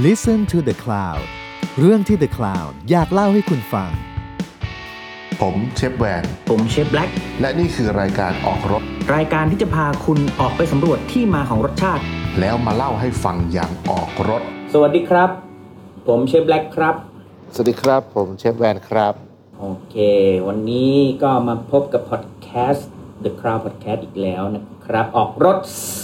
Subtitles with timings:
[0.00, 1.22] Listen to the Cloud
[1.78, 3.90] เรื่องที่ The Cloud อยากเล่าให้คุณฟัง
[5.40, 8.82] ผมเชฟแวน ผมเชฟแบล็กและนี่คือรายการออกรถ
[9.14, 12.02] รายการที่จะพาคุณออกไปสำรวจที่มาของรสชาติ
[12.40, 14.42] แล้วมาเล่าให้ฟังอย่างออกรถ
[14.72, 15.30] สวัสดีครับ
[16.08, 16.94] ผมเชฟแบล็กครับ
[17.54, 19.14] สวัสดีครับ ผมเชฟแวนครับ
[19.60, 19.96] โอเค
[20.48, 22.90] วันนี้ก็มาพบกับพอดแคสต์
[23.24, 25.58] The Crowd Podcast อีกแล้วนะครับ ออกรถ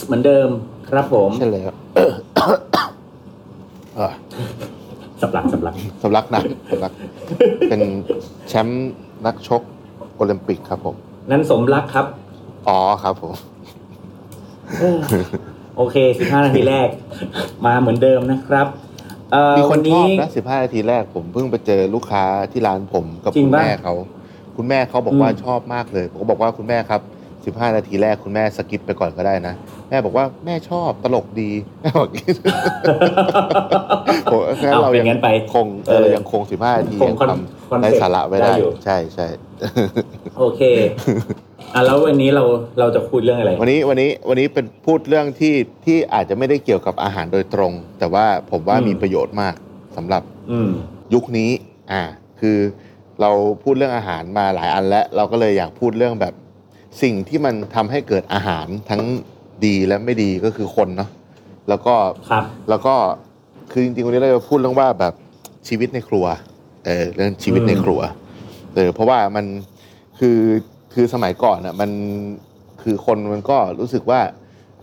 [0.05, 0.49] เหมือนเดิม
[0.89, 1.71] ครับผม ใช่แล้ว
[3.99, 4.13] เออ
[5.21, 6.93] สับหลักสับหลักสำลักนะสำลัก
[7.69, 7.81] เป็น
[8.49, 8.93] แชมป์
[9.27, 9.63] นักชก
[10.17, 10.97] โอลิมปิกครับผม
[11.31, 12.07] นั้นสมรักครับ
[12.69, 13.35] อ๋อครับผม
[14.81, 14.99] เออ
[15.77, 16.89] โอเค15นาทีแรก
[17.67, 18.67] มาเหมือนเดิมนะครับ
[19.33, 23.95] เอ่อมีควันนชอนี้บนะสิบห้านาทีแรกผมเพิ่งไปเจอลูกค้าที่ร้านผมกับจริงคุณปะแม่เขา
[24.57, 27.01] คุณแม่เขาบอกว่าอืมชอบมากเลย ผมก็บอกว่าคุณแม่ครับ
[27.47, 29.55] สิบห้านาทีแรกคุณแม่ skip ไปก่อนก็ได้นะ
[29.89, 31.51] แม่บอกว่าแม่ชอบตลกดี
[31.81, 32.35] แม่บอกอย่างนี้
[34.33, 39.27] ผมงั้นเอาเราเป็นยังงั้นไปคงเออเรายังคงสิบห้านาทีคงยัง concept ได้สาระไว้ได้ได้อยู่ใช่ใช่
[40.39, 40.61] โอเค
[41.75, 42.45] อะแล้ววันนี้เรา
[42.79, 49.55] เราจะคุยเรื่องอะไร วันนี้วันนี้วันนี้เป็นพูดเรื่องที่ที่อาจจะไม่ได้เกี่ยวกับอาหารโดยตรง แต่ว่าผมว่าอืมมีประโยชน์มาก
[49.97, 50.71] สำหรับอืม
[51.15, 51.51] ยุคนี้
[51.93, 52.03] อ่า
[52.41, 52.59] คือ
[53.21, 53.31] เรา
[53.63, 56.35] พูดเรื่องอาหารมาหลายอันแล้ว เราก็เลยอยากพูดเรื่องแบบ
[57.03, 59.03] สิ่งที่มันทำให้เกิดอาหารทั้ง
[59.65, 61.11] ดีและไม่ดีก็คือคนเนาะ
[61.69, 61.95] แล้วก็
[62.31, 62.95] ครับแล้วก็
[63.71, 65.15] คือจริงๆวันนี้เราจะพูดเรื่องว่าแบบ
[65.69, 66.25] ชีวิตในครัว
[66.87, 68.01] เออเรื่องชีวิตในครัว
[68.75, 69.47] เออเพราะว่ามัน
[70.19, 70.39] คือ
[70.95, 71.91] คือสมัยก่อนอะมัน
[72.83, 74.21] คือคนมันก็รู้สึกว่า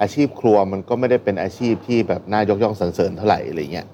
[0.01, 3.87] อาชีพครัวมันก็ไม่ได้เป็นอาชีพที่แบบน่ายกย่องสรรเสริญเท่าไหร่อะไรเงี้ย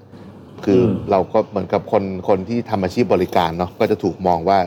[0.66, 4.60] คืออมเราก็เหมือนกับคนคนที่ทำอาชีพบริการเนาะก็จะถูกมองว่า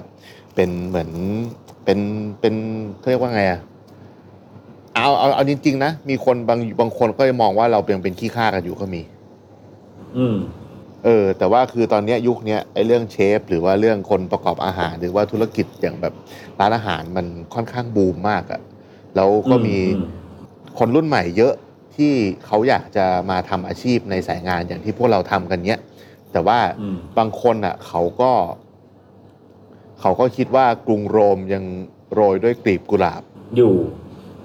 [0.54, 1.10] เป็นเหมือน
[1.84, 1.98] เป็น
[2.40, 2.54] เป็น
[2.98, 3.60] เขาเรียกว่าไงอะ
[4.94, 9.02] เอาเอาเอาจริงๆนะมีคนบางบางคนก็จะมองว่าเราเป็นเป็นขี้ข้ากันอยู่ก็มี
[10.18, 10.36] อืม
[11.04, 16.14] เออ แต่ว่าคือตอนเนี้ยยุคเนี้ยไอ้เรื่องเชฟ หรือว่าเรื่องคนประกอบอาหาร หรือว่าธุรกิจอย่างแบบ
[16.60, 18.60] ร้านอาหารมันค่อนข้างบูมมากอะ
[19.16, 20.06] แล้วก็มีอืม
[20.78, 21.54] คนรุ่นใหม่เยอะ
[21.96, 22.12] ที่
[22.46, 25.80] เขาอยากจะมาทำอาชีพในสายงานอย่างที่พวกเราทำกันเนี้ย
[26.32, 28.30] แต่ว่าอืมบางคนอะเขาก็
[30.06, 31.64] เขาก็คิดว่ากรุงโรมยัง
[32.14, 33.22] โรยด้วยกลีบกุหลาบ
[33.56, 33.74] อยู่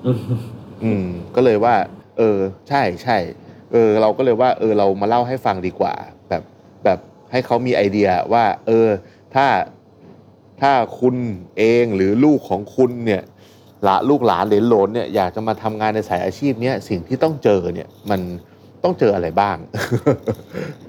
[0.06, 0.18] อืม
[0.84, 1.06] อืม
[1.36, 1.76] ก็เลยว่า
[2.18, 2.38] เออ
[2.70, 3.18] ใช่ใช่
[3.72, 5.94] เออ เราก็เลยว่า เออ เรามาเล่าให้ฟังดีกว่า
[6.30, 6.44] แบบ
[6.84, 7.00] แบบ
[7.32, 8.88] ให้เขามีไอเดียว่า เออ
[9.36, 9.48] ถ้า
[10.62, 11.16] ถ้าคุณ
[11.58, 13.24] เองหรือลูกของคุณเนี่ย
[13.84, 18.22] หละลูกหลานเหลนโหลนเนี่ยอยากจะมาทำงานในสายอาชีพเนี้ยสิ่งที่ต้องเจอเนี่ย มัน
[18.84, 19.58] ต้องเจออะไรบ้าง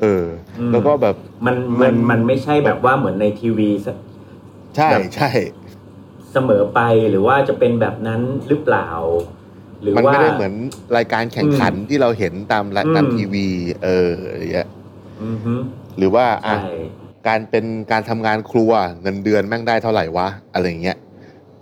[0.01, 0.25] เออ
[0.73, 1.17] แล้วก็แบบ
[1.47, 3.97] มันมันมันไม่ใช่แบบว่าเหมือนในทีวีซะ
[4.77, 5.31] ใช่แบบใช่
[6.33, 8.89] เสมอไปหรือว่าจะเป็นแบบนั้นหรือเปล่า
[9.83, 10.55] หรือมันว่าไม่ได้เหมือน
[10.97, 13.47] รายการแข่งขันที่เราเห็นตามรายการอืมทีวี
[13.85, 14.69] เอออะไรเงี้ย
[15.25, 15.55] อือฮึ
[15.99, 16.73] หรือว่าอะใช่
[17.29, 18.73] การเป็นการทำงานครัว
[19.03, 20.97] เงินเดือนแม่งได้เท่าไหร่วะอะไรเงี้ย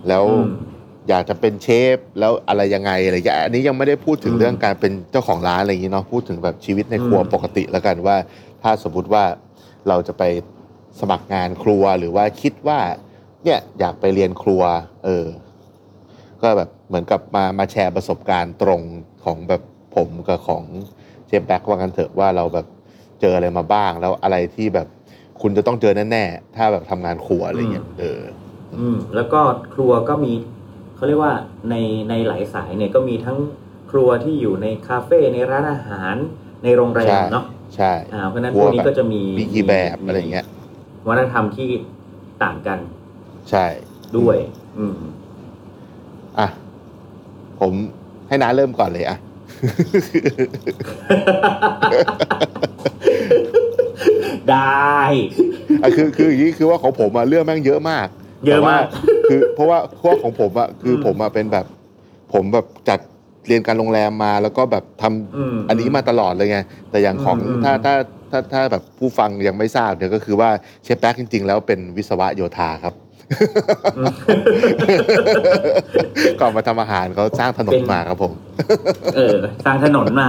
[0.09, 0.51] แล้วอืม
[1.09, 8.17] อยากจะเป็นเชฟแล้วอะไรยังไงอะไรเงี้ยอันนี้ยังไม่ได้พูดถึงอืมเรื่องการเป็นเจ้าของร้านอะไรอย่างงี้เนาะพูดถึงแบบชีวิตในครัวอืมปกติแล้วกันว่า
[8.63, 9.25] ถ้าสมมติว่า
[9.89, 10.23] เราจะไป
[11.01, 12.81] สมัครงานครัวหรือว่าคิดว่า
[13.45, 14.63] เนี่ยอยากไปเรียนครัว
[15.05, 15.27] เออ
[16.43, 18.81] ก็แบบเหมือนกับมามาแชร์ประสบการณ์ตรง
[19.25, 19.63] ของแบบ
[19.97, 20.65] ผมกับของ
[21.27, 22.67] เจมแบ็กว่ากันเถอะว่าเราแบบ
[23.21, 24.89] เจออะไรมาบ้างแล้วอะไรที่แบบ
[25.43, 28.21] คุณจะต้องเจอแน่ๆถ้าแบบทำงานครัวอะไรเงี้ยเออ
[28.79, 29.41] อืม แล้วก็
[29.75, 30.33] ครัวก็มี
[30.97, 31.35] เขาเรียกว่า
[31.71, 31.75] ใน
[32.09, 33.39] ในหลายสายเนี่ยก็มีทั้ง
[33.91, 36.15] ครัวที่อยู่ในคาเฟ่ในร้านอาหาร
[36.65, 37.45] ในโรงแรใช่มเนาะ
[37.77, 40.47] ใช่อ่าเพราะฉะนั้นคพรัววกนี้ก็จะมีมีกี่แบบอะไรเงี้ย
[41.09, 41.71] วัฒนธรรมที่
[42.43, 42.79] ต่างกัน
[43.51, 43.67] ใช่
[44.17, 44.37] ด้วย
[44.79, 44.97] อืม
[46.39, 46.49] อะ
[47.61, 47.73] ผม
[48.29, 49.19] ให้น้าเริ่มก่อนเลยอะ
[54.51, 54.99] ได้
[55.83, 58.07] อะคือคืออย่างนี้คือว่าของผมอะเรื่องแม่งเยอะมาก
[58.47, 61.67] เยอะมากแต่ว่คือเพราะว่าเพราะว่าของผมอะคืออมผมอะเป็นแบบ
[62.33, 63.01] ผมแบบจาก
[63.47, 66.59] เรียนการโรงแรมมาแล้วก็แบบทำอืมอันนี้มาตลอดเลยไง
[66.91, 67.95] แต่อย่างของอืมถ้าถ้า
[68.31, 70.51] ถ้าถ้าแบบผู้ฟังยังไม่ทราบเนี่ยก็คือว่า
[70.85, 72.95] เชฟแป๊กจริง ๆ แล้วเป็นวิศวะโยธาครับ
[73.99, 74.13] อืม
[76.41, 78.33] ก่อนมาทำอาหารเขาสร้างถนนมาครับผม
[79.17, 80.29] เออ สร้างถนนมา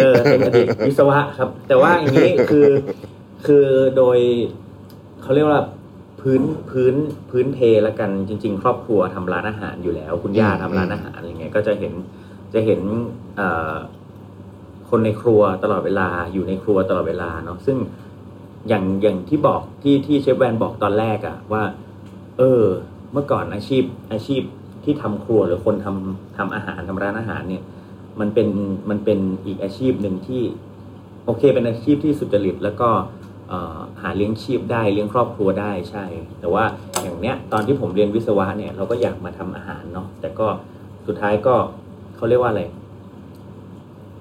[0.00, 2.68] เออเป็นอดีตวิศวะครับ แต่ว่าอย่างนี้คือ
[3.46, 3.66] คือ
[3.96, 4.18] โดย
[5.22, 5.62] เขาเรียกว่า
[6.20, 6.94] พื้นพื้น
[7.30, 11.92] พื้นเพละกันจริง ๆ ครอบครัวทำร้านอาหารอยู่แล้ว คุณย่าอืมทำร้านอาหารอะไรเงี้ยก็จะเห็น
[12.54, 12.80] จะเห็น
[13.36, 13.72] เอ่อ
[14.96, 17.78] คนในครัวตลอดเวลาอยู่ในครัวตลอดเวลาเนาะซึ่ง
[18.68, 21.62] อย่างอย่างที่บอกที่ที่เชฟแวนบอกตอนแรกอะว่า
[22.38, 22.62] เออ
[23.12, 24.42] เมื่อก่อนอาชีพอาชีพ
[24.84, 27.62] ที่ทำครัวหรือคนทำทำอาหารทำร้านอาหารเนี่ย
[28.20, 28.48] มันเป็น
[28.90, 30.42] มันเป็นอีกอาชีพหนึ่งที่
[31.24, 32.88] โอเค เป็นอาชีพที่สุจริตแล้วก็
[33.52, 36.04] ออหาเลี้ยงชีพได้เลี้ยงครอบครัวได้ใช่
[36.40, 36.64] แต่ว่า
[37.02, 40.46] อย่างเนี้ยตอนที่ผมเรียนวิศวะเนี่ยเราก็อยากมาทำอาหารเนาะแต่ก็
[41.06, 41.54] สุดท้ายก็
[42.16, 42.62] เขาเรียกว่าอะไร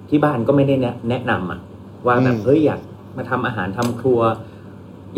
[0.10, 1.60] ที่บ้านก็ไม่ได้แนะแนะนำอะ
[2.06, 2.82] ว่าแบบอืมเฮ้ยอยาก
[3.18, 4.20] มาทำอาหารทำครัว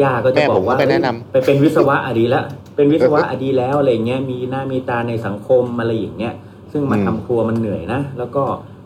[0.02, 2.46] ย่าก็จะแม่บอผมกก็ว่าไปแนะนำเฮ้ยไปเป็นวิศวะอะดีแล้ว
[2.76, 6.34] เป็นวิศวะอะดีแล้วอะไรเงี้ยมีหน้ามีตาในสังคมอะไรอย่างเงี้ย
[6.72, 8.44] ซึ่งมาอืมทำครัวมันเหนื่อยนะแล้วก็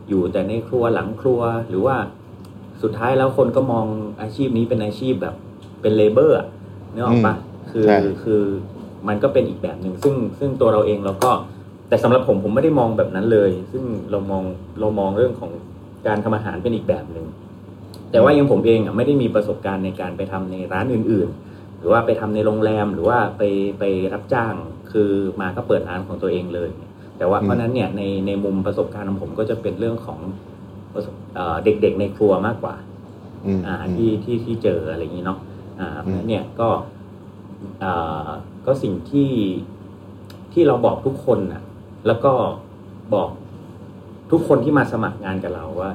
[0.10, 1.96] อยู่แต่ในครัวหลังครัวหรือว่า
[2.81, 3.86] สุดท้ายแล้วคนก็มอง
[4.22, 5.36] อาชีพนี้เป็นอาชีพแบบ
[5.81, 6.48] เป็นเลเบอร์อะ
[6.94, 7.36] นึกออกปะ
[7.72, 8.42] คือใช่คือ
[9.07, 11.31] มันก็เป็นอีกแบบหนึ่งซึ่งซึ่งตัวเราเองเราก็
[11.88, 14.44] แต่สำหรับผมผมไม่ได้มองแบบนั้นเลย ซึ่งเรามอง
[14.80, 15.52] เรามองเรื่องของ
[16.07, 17.25] การทำอาหารเป็นอีกแบบหนึ่ง
[18.12, 23.44] แต่ว่าอยังผมเองอะไม่ได้มีประสบการณ์ในการไปทำในร้านอื่น ๆ หรือว่าไปทำในโรงแรมหรือว่าไป
[23.80, 24.54] ไปรับจ้าง
[24.92, 25.10] คือ
[25.42, 26.69] มาก็เปิดร้านของตัวเองเลย
[27.18, 30.19] แต่ว่าอืมเพราะฉะนั้นเนี่ยในในมุมประสบการณ์ของผมก็จะเป็นเรื่องของ
[30.94, 32.75] ประสบเอ่อเด็กๆในครัวมากกว่า
[33.45, 35.40] อืมอ่าที่ที่ที่เจออะไรอย่างนี้เนาะ
[35.80, 36.69] อ่าเพราะฉะนั้นเนี่ยก็
[37.84, 38.30] อ่า
[38.66, 39.31] ก็สิ่งที่
[40.54, 41.62] ที่เราบอกทุกคนน่ะ
[42.07, 42.34] แล้วก็
[43.13, 43.30] บอก
[44.31, 45.92] ทุกคนที่มาสมัครงานกับเราว่า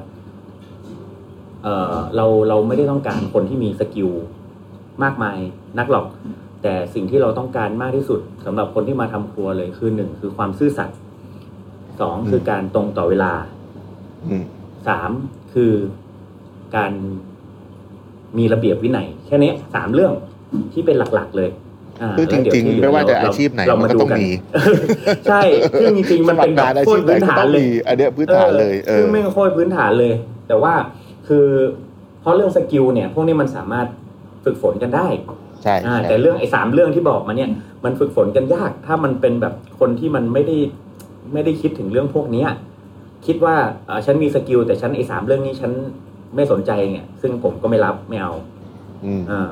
[1.63, 4.09] เออเราเราไม่ได้ต้องการคนที่มีสกิล
[5.03, 5.37] มากมาย
[5.79, 6.05] นักหรอก
[6.61, 10.97] แต่สิ่งที่เราต้องการมากที่สุดสำหรับคนที่มาทำครัวเลยคือหนึ่งคือความซื่อสัตย์
[12.01, 13.33] สองคือการตรงต่อเวลา
[14.25, 14.43] อืม
[14.87, 15.11] สาม
[15.53, 15.73] คือ
[16.75, 16.93] การ
[18.37, 20.13] มีระเบียบวินัยแค่นี้สามเรื่อง
[20.73, 21.64] ที่เป็นหลักๆเลยา
[22.17, 24.29] คือจแล้วเดี๋ยวริงที่เหๆลืไม่ว่าจะเอาชีพไหนเรามันก็ต้องดูมี
[25.29, 25.41] ใช่
[25.79, 30.13] ซึ่งจริงๆ มันเป็นแบบสมัครงานอาโคชีตพรไหนพื้นก็ฐาต้นองเลยมีอันเนี้ยพื้นฐานเลยเอซึ่องไม่โคตรพื้นฐานเลย
[30.47, 30.73] แต่ว่า
[31.27, 31.47] คือ
[32.21, 33.87] เพราะเรื่องสกิลเนี่ย พวกนี้มันสามารถ
[34.43, 35.07] ฝึกฝนกันได้
[35.63, 37.49] ใช่อ่าใช่แต่เรื่องไอ้สามเรื่องที่บอกมาเนี่ย
[37.85, 40.57] มันฝึกฝนกันยาก ถ้ามันเป็นแบบคนที่มันไม่ได้
[41.33, 42.49] ไม่ได้คิดถึงเรื่องพวกเนี้ย
[43.25, 43.55] คิดว่า
[43.85, 45.71] เอ่อฉันมีสกิลแต่ฉันไอ้สามเรื่องนี้ฉัน
[46.35, 48.33] ไม่สนใจเนี่ยซึ่งผมก็ไม่รับไม่เอา
[49.05, 49.49] อืมอ่า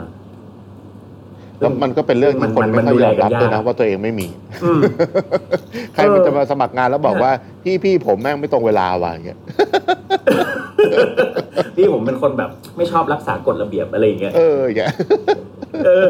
[1.63, 4.27] แล้วมันก็เป็นเรื่องที่คนมันไม่ค่อยยอมรับมันดูแลกันยากด้วยนะว่าตัวเองไม่มี
[4.63, 4.81] อืม
[5.93, 7.31] ใครมันเออจะมาสมัครงานแล้วบอกว่า
[7.63, 9.39] พี่พี่ผมแม่งไม่ตรงเวลาว่ะอย่างเงี้ย
[11.75, 14.93] พี่ผมเป็นคนแบบ ไม่ชอบรักษากฎระเบียบอะไรอย่างเงี้ยเอออย่างเงี้ย
[15.85, 16.07] เออ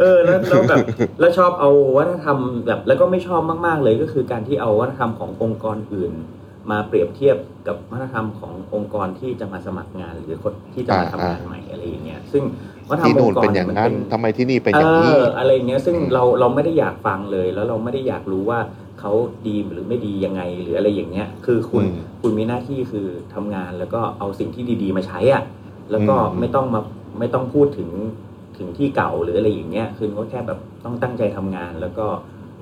[0.00, 0.78] เออแล้วแล้วแบบ
[1.20, 6.12] แล้วชอบเอาวัฒนธรรมแบบ แล้วก็ไม่ชอบมาก ๆ เลยก็คือการที่เอาวัฒนธรรมขององค์กรอื่น
[6.70, 7.36] มาเปรียบเทียบ
[7.66, 12.42] กับวัฒนธรรมขององค์กรที่จะมาสมัครงานหรือคนที่จะมาทำงานใหม่อะไรอย่างเงี้ยซึ่ง
[12.90, 18.60] วัฒนธรรที่มอนู่งนค์กรเป็นอย่างมันั้นทำไมที่นี่เป็นอย่างเอนี้ออะไรอย่างเงี้ยซึ่งอืมเราเราไม่ได้อยากฟังเลย แล้วเราไม่ได้อยากรู้ว่า
[19.00, 19.12] เขา
[19.46, 25.42] ดีหรือไม่ดียังไงหรืออะไรอย่างเงี้ย คือคุณอืมคุณมีหน้าที่คือทำงานแล้วก็เอาสิ่งที่ดีๆมาใช้อะ
[25.90, 26.80] แล้วก็อืมไม่ต้องมา
[27.18, 27.90] ไม่ต้องพูดถึง
[28.58, 32.06] ถึงที่เก่าหรืออะไรอย่างเงี้ยคือก็แค่แบบต้องตั้งใจทำงาน แล้วก็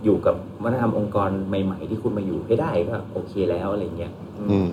[0.05, 4.69] อยู่กับวัฒนธรรมองค์กรใหม่ ๆ ที่คุณมาอยู่ให้ได้ก็โอเคแล้วอะไรเงี้ยอืมอืม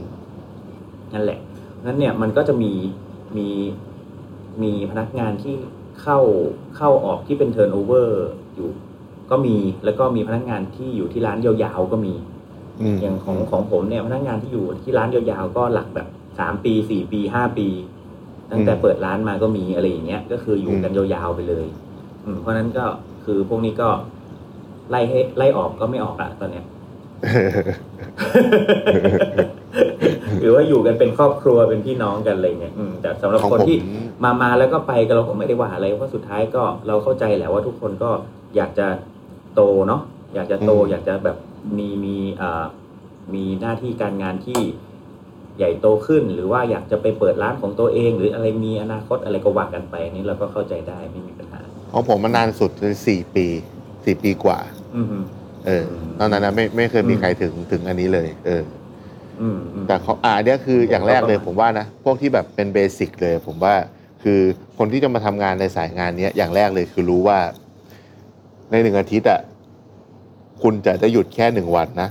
[1.14, 1.40] นั่นแหละ
[1.86, 2.72] นั้นเนี่ยมันก็จะมี
[3.38, 3.48] มี
[4.64, 5.56] มีพนักงานที่
[6.02, 6.20] เข้า
[6.78, 8.70] เข้าออกที่เป็น turnover อยู่
[9.32, 9.56] ก็มี
[9.86, 12.14] แล้วก็มีพนักงานที่อยู่ที่ร้านยาวๆก็มี
[12.82, 16.08] อืมอย่างของของผมเนี่ยพนักงานที่อยู่ที่ร้านยาวๆก็หลักแบบ
[16.40, 17.68] สามปีสี่ปีห้าปี
[18.52, 21.66] ตั้งแต่เปิดร้านมาก็มีอะไรอย่างเงี้ยก็คืออยู่กันยาวๆไปเลย
[22.24, 22.86] อืมเพราะฉะนั้นก็
[23.26, 23.90] คือพวกนี้ก็
[24.90, 26.66] ไล่ให้ไล่ออกก็ไม่ออกอะตอนเนี้ย
[30.42, 33.78] หรือว่าอยู่กันเป็นครอบครัวเป็นพี่น้องกันอะไรเงี้ยอืมแต่สำหรับของคนผมที่
[34.24, 38.12] มามาแล้วก็ไปก็เราก็ไม่ได้ว่าอะไรเพราะสุดท้ายก็เราเข้าใจแหละว่าทุกคนก็
[38.56, 38.88] อยากจะ
[39.56, 40.02] โตเนาะ
[40.36, 41.38] อยากจะโตอยากจะแบบ
[41.78, 42.66] มีมีอ่า
[43.34, 44.62] มีหน้าที่การงานที่
[45.58, 53.46] ใหญ่โตขึ้น หรือว่าอยากจะไปเปิดร้านของตัวเอง หรืออะไรมีอนาคตอะไรก็ว่ากันไปนี่เราก็เข้าใจได้ไม่มีปัญหาของผมมันนานสุดเลยสี่ปี
[54.06, 54.60] สี่ปีกว่า
[54.96, 55.18] อืมฮึ
[55.66, 55.86] เออ
[56.20, 58.62] ตอนนั้นนะไม่ไม่เคยมีอืมใครถึงถึงอันนี้เลย เออ
[59.42, 63.76] อืมอืม แต่เขาอ่าอันเนี้ยคืออย่างแรกเลยก็ประมาณผมว่านะ พวกที่แบบเป็นเบสิกเลย ผมว่า
[64.24, 64.40] คือ
[64.78, 67.40] คนที่จะมาทำงานในสายงานเนี้ยอย่างแรกเลยคือรู้ว่า
[68.72, 69.40] ในหนึ่งอาทิตย์อะ
[70.62, 72.10] คุณจะได้หยุดแค่หนึ่งวันนะ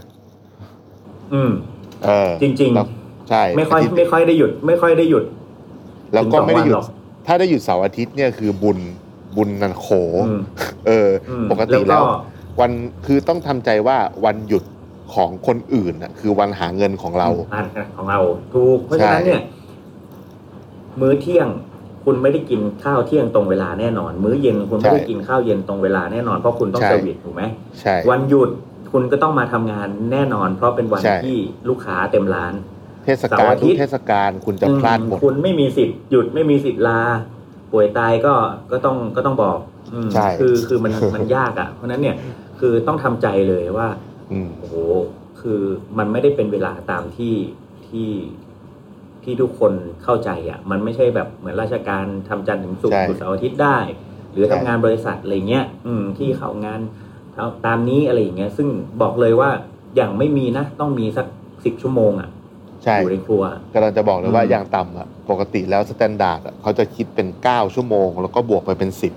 [1.35, 1.53] อืม
[2.05, 2.87] เออจริงแล้ว
[3.29, 5.25] ใช่ๆไม่ค่อยาทิตไม่ค่อยได้หยุด ไม่ค่อยได้หยุด
[6.15, 8.79] แล้วก็ไม่ได้หยุถึงสดองวันหรอก ถ้าได้หยุดเสาร์อาทิตย์เนี่ยคือบุญ
[9.37, 9.87] บุญนันโข
[10.29, 10.41] อืม
[10.87, 12.11] เอออมปกติแล้วก็
[12.61, 12.71] วัน
[13.07, 14.65] คือต้องทำใจว่าวันหยุด
[15.15, 18.21] ของคนอื่นน่ะคือวันหาเงินของเราอ่านของเรา
[18.55, 19.43] ถูกเพราะฉะนั้นใช่เนี่ย
[21.01, 21.49] มื้อเที่ยง
[22.05, 27.43] คุณไม่ได้กินข้าวเที่ยงตรงเวลาแน่นอน มื้อเย็นคุณไม่ได้กินข้าวเย็นตรงเวลาแน่นอนเพราะคุณต้องเซอร์วิสถูกไหม
[27.81, 28.51] ใช่วันหยุด
[28.93, 31.37] คุณก็ต้องมาทำงานแน่นอน เพราะเป็นวันใช่ที่
[31.69, 32.55] ลูกค้าเต็มร้าน
[33.05, 37.01] เทศเสาการ์ลอาทิทุตกย์เทศกาลคุณจะพลาดหมดคุณไม่มีสิทธิ์หยุดไม่มีสิทธิ์ลา
[37.73, 38.35] ป่วยตายก็
[38.73, 39.59] ก็ต้องก็ต้องบอก
[39.93, 42.17] อืมใช่คือคือมันมันยากอะ เพราะฉะนั้นเนี่ย
[42.61, 43.89] คือต้องทำใจเลยว่า
[44.33, 44.77] อืม โอ้โห
[45.41, 45.61] คือ
[45.99, 47.35] มันไม่ได้เป็นเวลาตามที่
[47.89, 48.09] ที่
[49.23, 49.73] ทที่ทุกคน
[50.05, 53.79] เข้าใจอะ มันไม่ใช่แบบเหมือนราชการทำจันทร์ถึงศุกใช่ร์ศุกร์เสาร์อาทิตย์ได้
[54.33, 56.81] หรือใช่ ทำงานบริษัทอะไรเงี้ย อืม ที่เข้างาน
[57.37, 58.69] เอาตามนี้อะไรอย่างเงี้ย ซึ่ง
[59.03, 59.51] บอกเลยว่า
[59.97, 61.27] อย่างไม่มีนะ ต้องมีสัก
[61.65, 62.29] สิบชั่วโมงอะ
[62.85, 63.43] ใช่ อยู่ในครัว
[63.75, 69.13] กำลังจะบอกเลยว่าอืม อย่างต่ำอะปกติแล้ว standard อะเขาจะคิดเป็นเก้าชั่วโมง แล้วก็บวกไปเป็นสิบ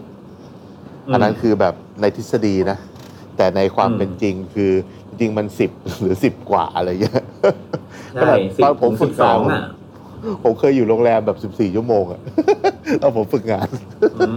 [1.13, 2.77] อันนั้นคือแบบในทฤษฎีนะ
[3.39, 4.71] แต่ในความอืมเป็นจริงคือ
[5.09, 7.23] จริงๆมันสิบหรือสิบกว่าอะไรเงี้ย
[8.15, 9.63] ใช่สิบตอนผมถึงฝึสิกบสองงานอะ
[10.43, 12.21] ผมเคยอยู่โรงแรมแบบสิบสี่ชั่วโมงอะ
[13.01, 13.67] ตอนผมฝึกงาน
[14.15, 14.35] อืม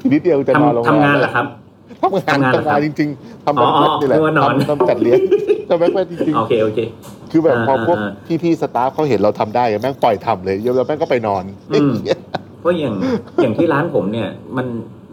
[0.00, 1.46] อีกนิดเดียวจะนอนโรงทำแรมทำงานเหรอครับ
[2.02, 5.20] ทำงานทำงานเหรอทำงานจริง ๆทำแบ็คอ๋อแพ็คนี่แหละนึกว่านอนทำทำจัดเลี้ยง
[5.68, 8.10] ทำแบ็คแพ็คจริงโอเคโอเคๆคือแบบพออ่าพวกอ่า
[8.42, 11.92] พี่ๆสตาฟเขาเห็นเราทำได้แม่งปล่อยทำเลยแล้วแม่งก็ไปนอนอืม
[12.60, 12.94] เพราะอย่าง
[13.42, 14.66] อย่างที่ร้านผมเนี่ยมัน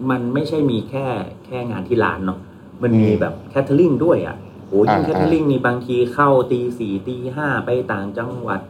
[0.09, 1.05] มันไม่ใช่มีแค่
[1.45, 2.39] แค่งานที่ร้านเนาะ
[2.83, 4.35] มันมีอืมแบบ catering ด้วยอะ
[4.69, 8.61] โอ้ยยิ่งอ่า catering นี่บางทีเข้าตีสี่ตีห้าไปต่างจังหวัด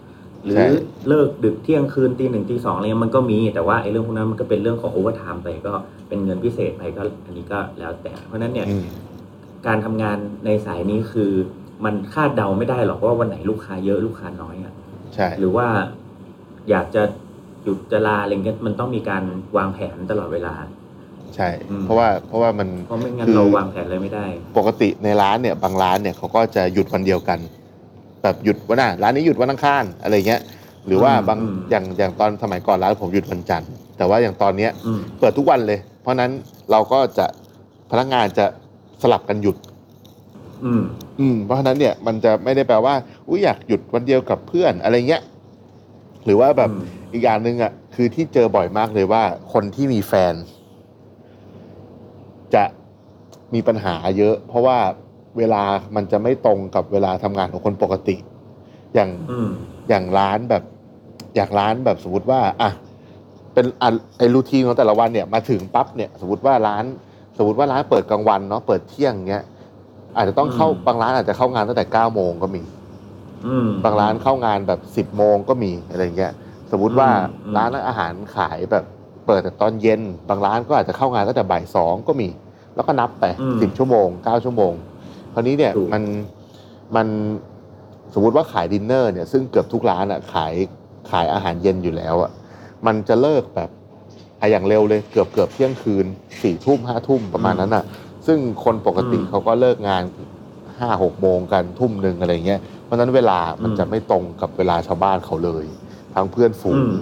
[0.46, 0.70] หรืใช่
[1.08, 5.74] เลิกดึกเที่ยงคืนตีหนึ่งตีสองอะไรเงี้ยมันก็มี แต่ว่าไอ้เรื่องพวกนั้นมันก็เป็นเรื่องของ overtime ไปก็
[6.08, 8.86] เป็นเงินพิเศษไปก็อันนี้ก็แล้วแต่เพราะฉะนั้นเนี่ยอืม
[9.67, 11.32] การทำงานในสายนี้คือ
[11.86, 14.74] มันคาดเดาไม่ได้หรอกว่าวันไหนลูกค้าเยอะลูกค้าน้อยอะ
[15.15, 15.67] ใช่หรือว่า
[16.70, 17.03] อยากจะ
[17.63, 19.24] หยุดจะลาอะไรเงี้ยมันต้องมีการ
[19.58, 20.53] วางแผนตลอดเวลา
[21.36, 24.25] ใช่ อืม เพราะว่าเพราะว่ามันเพราะไม่งั้นคือเราวางแผนเลยไม่ได้
[24.58, 27.40] ปกติในร้านเนี่ยบางร้านเนี่ยเขาก็จะหยุดวันเดียวกัน
[28.24, 30.42] แบบหยุดวันน่ะร้านนี้หยุดวันอังคารอะไรเงี้ย
[30.88, 36.32] หรือว่าอืมบางอืม อย่างอย่างตอนสมัยก่อนร้านผมหยุดวันจันทร์แต่ว่าอย่างตอนเนี้ย อืม เปิดทุกวันเลย เพราะฉะนั้น
[36.72, 37.25] เราก็จะ
[37.92, 38.46] พนักงานจะ
[39.02, 39.58] สลับกันหยุด
[40.66, 40.82] อืม
[41.20, 42.96] อืมเพราะฉะนั้นเนี่ยมันจะไม่ได้แปลว่า
[43.30, 45.22] อุ้ยอยากหยุดวันเดียวกับเพื่อนอะไรเงี้ย
[46.25, 49.24] หรือว่าแบบอืม อีกอย่างหนึ่งอะคือที่เจอบ่อยมากเลยว่า
[49.54, 50.34] คนที่มีแฟน
[52.56, 52.64] จะ
[53.54, 54.78] มีปัญหาเยอะ เพราะว่า
[55.38, 55.64] เวลา
[55.96, 58.16] มันจะไม่ตรงกับเวลาทำงานของคนปกติ
[58.94, 59.50] อย่างอืม
[59.90, 60.64] อย่างร้านแบบ
[61.36, 62.72] อย่างร้านแบบสมมติว่าอะ
[63.54, 66.84] เป็นอันไอรูทีนของแต่ละวันเนี่ยมาถึงปั๊บเนี่ย สมมติว่าร้าน
[67.38, 69.44] สมมติว่าร้านเปิดกลางวันเนาะเปิดเที่ยงเงี้ย
[70.16, 72.64] อาจจะต้องเข้าอืมบางร้านอาจจะเข้างานตั้งแต่เก้าโมงก็มี
[73.48, 76.34] อืมบางร้านเข้างานแบบสิบโมงก็มีอะไรเงี้ย
[76.72, 78.86] สมมุติว่าอืมอืมร้านอาหารขายแบบ
[79.25, 82.30] เปิดแต่ตอนเย็น บางร้านก็อาจจะเข้างานตั้งแต่บ่ายสองก็มี
[82.75, 83.25] แล้วก็นับไป
[83.62, 84.74] สิบชั่วโมงเก้าชั่วโมง
[85.34, 86.03] คราวนี้เนี่ยถูกมัน
[86.96, 87.08] มัน
[88.13, 90.53] สมมุติว่าขายดินเนอร์เนี่ยซึ่งเกือบทุกร้านอะขาย
[91.12, 92.32] ขายอาหารเย็นอยู่แล้วอะ
[92.86, 93.70] มันจะเลิกแบบ
[94.39, 96.06] อะอย่างเร็วเลยเกือบเกือบเที่ยงคืน
[96.42, 97.84] สี่ทุ่มห้าทุ่มประมาณนั้นอะ
[98.27, 100.03] ซึ่งคนปกติเขาก็เลิกงาน
[100.80, 105.65] ห้าหกโมงกันทุ่มหนึ่งอะไรเงี้ยเพราะฉะนั้นเวลามันจะไม่ตรงกับเวลาชาวบ้านเขาเลย
[106.13, 106.96] ทั้งเพื่อนฝูงอืม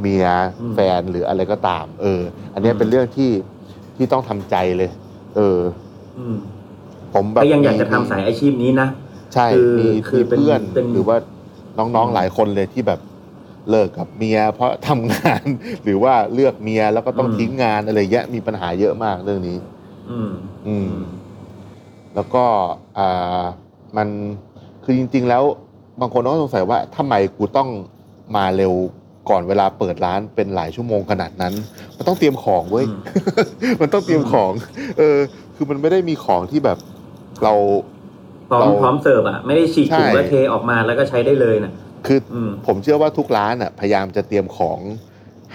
[0.00, 0.26] เมีย
[0.60, 2.20] อืม แฟนหรืออะไรก็ตาม เออ
[2.54, 3.30] อันเนี้ยอืมเป็นเรื่องที่
[3.96, 4.90] ที่ต้องทำใจเลย
[5.36, 5.58] เออ
[6.18, 6.36] อืม
[7.14, 8.88] ผมแบบถ้ายังอยากจะมีทำสายอาชีพนี้นะ
[9.34, 11.16] ใช่คือมีคือมีเป็นเพื่อนเป็น หรือว่า
[11.78, 13.00] น้องอืมๆหลายคนเลยที่แบบ
[13.70, 15.42] เลิกกับเมีย เพราะทำงาน
[15.84, 19.58] หรือว่าเลือกเมียแล้วก็ต้องทิ้งงานอะไรเงี้ยมีปัญหาเยอะมากเรื่องนี้
[20.10, 20.30] อืม
[20.66, 20.88] อืม
[22.14, 22.44] แล้วก็
[22.98, 23.42] อ่า
[23.96, 24.08] มัน
[24.84, 25.42] คือจริง ๆ แล้ว
[26.00, 27.68] บางคนก็สงสัยว่าทำไมกูต้อง
[28.36, 28.74] มาเร็ว
[29.28, 31.54] ก่อนเวลาเปิดร้านเป็นหลายชั่วโมงขนาดนั้น
[31.96, 32.98] มันต้องเตรียมของเว้ยอืม
[33.80, 34.52] มันต้องเตรียมของ
[34.98, 35.18] เออ
[35.56, 36.78] คือมันไม่ได้มีของที่แบบ
[37.44, 37.54] เรา
[38.48, 41.72] พร้อมเราพร้อมเสิร์ฟอะ ไม่ได้ฉีกถุงใช่แล้วเทออกมาแล้วก็ใช้ได้เลยนะ
[42.06, 44.80] คืออมผมเชื่อว่าทุกร้านอะ พยายามจะเตรียมของ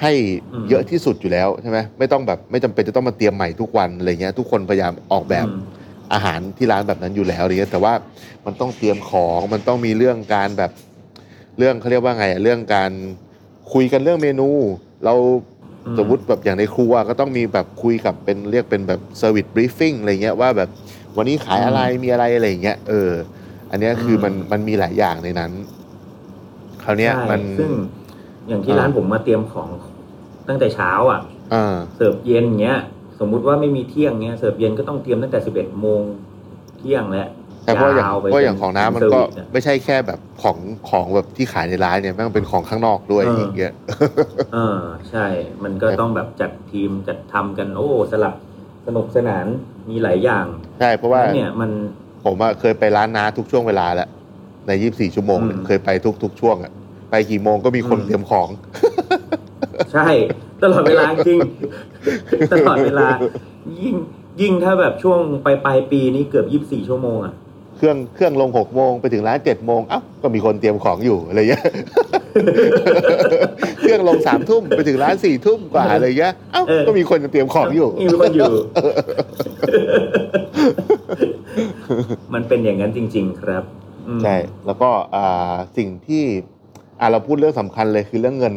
[0.01, 0.11] ให้
[0.53, 5.59] อืมเยอะที่สุดอยู่แล้วใช่ไหมไม่ต้องแบบไม่จำเป็นจะต้องมาเตรียมใหม่ทุกวันอะไรเงี้ย ทุกคนพยายามออกแบบอืม
[6.13, 7.93] อาหารที่ร้านแบบนั้นอยู่แล้วอะไรเงี้ยแต่ว่า
[8.45, 10.71] มันต้องเตรียมของมันต้องมีเรื่องการแบบ
[11.57, 12.91] เรื่องเขาเรียกว่าไงอะเรื่องการ
[13.73, 14.49] คุยกันเรื่องเมนู
[15.05, 15.13] เรา
[15.85, 20.69] อืมสมมุติแบบอย่างในครัวก็ต้องมีแบบคุยกับเป็นเรียกเป็นแบบเซอร์วิสบรีฟิ้งอะไรเงี้ยว่าแบบ
[21.17, 23.11] วันนี้ขายอะไรมีอะไรอะไรอย่างเงี้ยเออ
[23.71, 25.51] อันเนี้ยคือมันมันมีหลายอย่างในนั้น
[26.83, 27.71] คราวเนี้ยใช่มันซึ่ง
[28.47, 29.69] อย่างที่อ่าร้านผมมาเตรียมของ
[30.47, 31.21] ตั้งแต่เช้าอะ
[31.53, 32.79] อ่าเสิร์ฟเย็นเงี้ย
[33.19, 36.01] สมมุติว่าไม่มีเที่ยงเงี้ยเสิร์ฟเย็นก็ต้องเตรียมตั้งแต่สิบเอ็ดโมง
[36.77, 37.27] เที่ยงแล้ว
[37.71, 40.57] แต่เพราะอย่างยวไปเพราะอย่างของน้ำมันก็ service อะไม่ใช่แค่แบบของ
[40.89, 43.73] ของแบบที่ขายในร้านเนี่ยแม่งเป็นของข้างนอกด้วยเออออย่างเงี้ย
[44.53, 45.25] เออใช่
[45.63, 48.35] มันก็ต้องแบบจัดทีมจัดทำกันโอ้สลับ
[48.87, 49.45] สนุกสนาน
[49.89, 50.45] มีหลายอย่าง
[50.79, 51.71] ใช่เพราะว่าเนี่ยมัน
[52.25, 54.09] ผมอะเคยไปร้านน้าทุกช่วงเวลาแล้ว
[54.67, 56.71] ใน24ชั่วโมงเนี่ยอืมเคยไปทุกทุกช่วงอะ
[57.09, 58.49] ไปกี่โมงก็มีคนอืมเตรียมของ
[59.93, 60.07] ใช่
[60.63, 61.39] ตลอดเวลาจริง
[62.53, 63.07] ตลอดเวลา
[63.81, 63.95] ยิ่ง
[64.41, 67.33] ยิ่งถ้าแบบช่วงปลายปลายปีนี้เกือบยี่สิบสี่ชั่วโมงอะ
[67.81, 71.63] เครื่องเครื่องลงหกโมงไปถึงร้านเจ็ดโมงเอ้าก็มีคนเตรียมของอยู่อะไรเงี้ย
[73.81, 78.53] เครื่องลงสามทุ่มไปถึงร้านสี่ทุ่มกว่าอะไรเงี้ยเอ้าเออก็มีคนเตรียมของอยู่มีคนอยู่
[82.33, 83.63] มันเป็นอย่างนั้นจริง ๆ ครับ
[84.07, 84.35] อืมใช่
[84.65, 86.23] แล้วก็อ่าสิ่งที่
[86.99, 88.53] อ่าเราพูดเรื่องสำคัญเลยคือเรื่องเงิน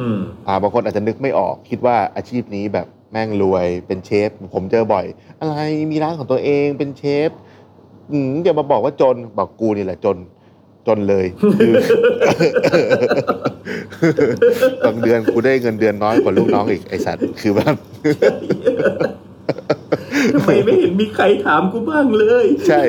[0.00, 5.06] อืมอ่าบางคนอาจจะนึกไม่ออก คิดว่าอาชีพนี้แบบแม่งรวยเป็นเชฟ ผมเจอบ่อย
[5.40, 5.56] อะไร
[5.90, 7.30] มีร้านของตัวเองเป็นเชฟ
[8.12, 10.16] อืมอย่ามาบอกว่าจนบอกกูนี่แหละจน
[10.86, 11.26] จนเลย
[11.60, 11.72] คือ
[14.86, 17.74] บางเดือนกูได้เงินเดือนน้อยกว่าลูกน้องอีกไอสัตว์คือแบบ
[20.34, 22.82] ทำไมไม่เห็นมีใครถามกูบ้างเลย ใช่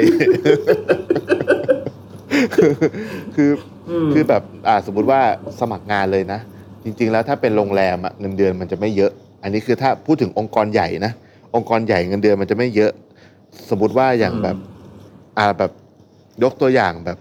[3.35, 3.49] คือ
[3.89, 5.21] อืม คือแบบอ่าสมมุติว่า
[5.59, 6.39] สมัครงานเลยนะ
[6.83, 9.11] จริง ๆ แล้วถ้าเป็นโรงแรมอะเงินเดือนมันจะไม่เยอะ
[9.43, 11.11] อันนี้คือถ้าพูดถึงองค์กรใหญ่นะ
[11.55, 12.91] องค์กรใหญ่เงินเดือนมันจะไม่เยอะ
[13.69, 14.57] สมมติว่าอย่างแบบ
[15.37, 15.71] อ่าแบบ
[16.43, 17.17] ยกตัวอย่างแบบ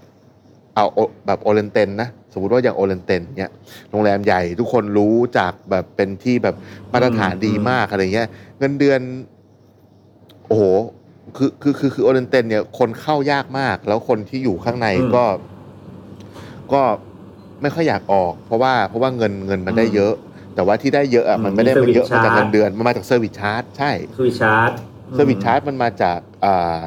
[0.75, 3.53] เอาโอแบบโอเรียนเต็ลนะสมมติว่าอย่างโอเรียนเต็ลเนี้ย
[3.91, 6.55] โรงแรมใหญ่ทุกคนรู้จักแบบเป็นที่แบบ
[6.93, 9.01] มาตรฐานดีมากอะไรเงี้ยเงินเดือน
[10.47, 10.63] โอ้โห
[11.37, 15.25] คือคือคือคือโอเรียนเต็ลเนี่ยคนเข้ายากมาก แล้วคนที่อยู่ข้างในอืมก็
[16.73, 16.83] ก็
[17.63, 20.15] ไม่ค่อยอยากออก เพราะว่าเพราะว่าเงินเงินมันได้เยอะ
[20.55, 24.71] แต่ว่าที่ได้เยอะอะอืมมันไม่ได้มีมันเยอะ service มาจาก charge เงินเดือนมันมาจาก service charge ใช่service charge
[25.15, 26.81] service charge มันมาจากอ่า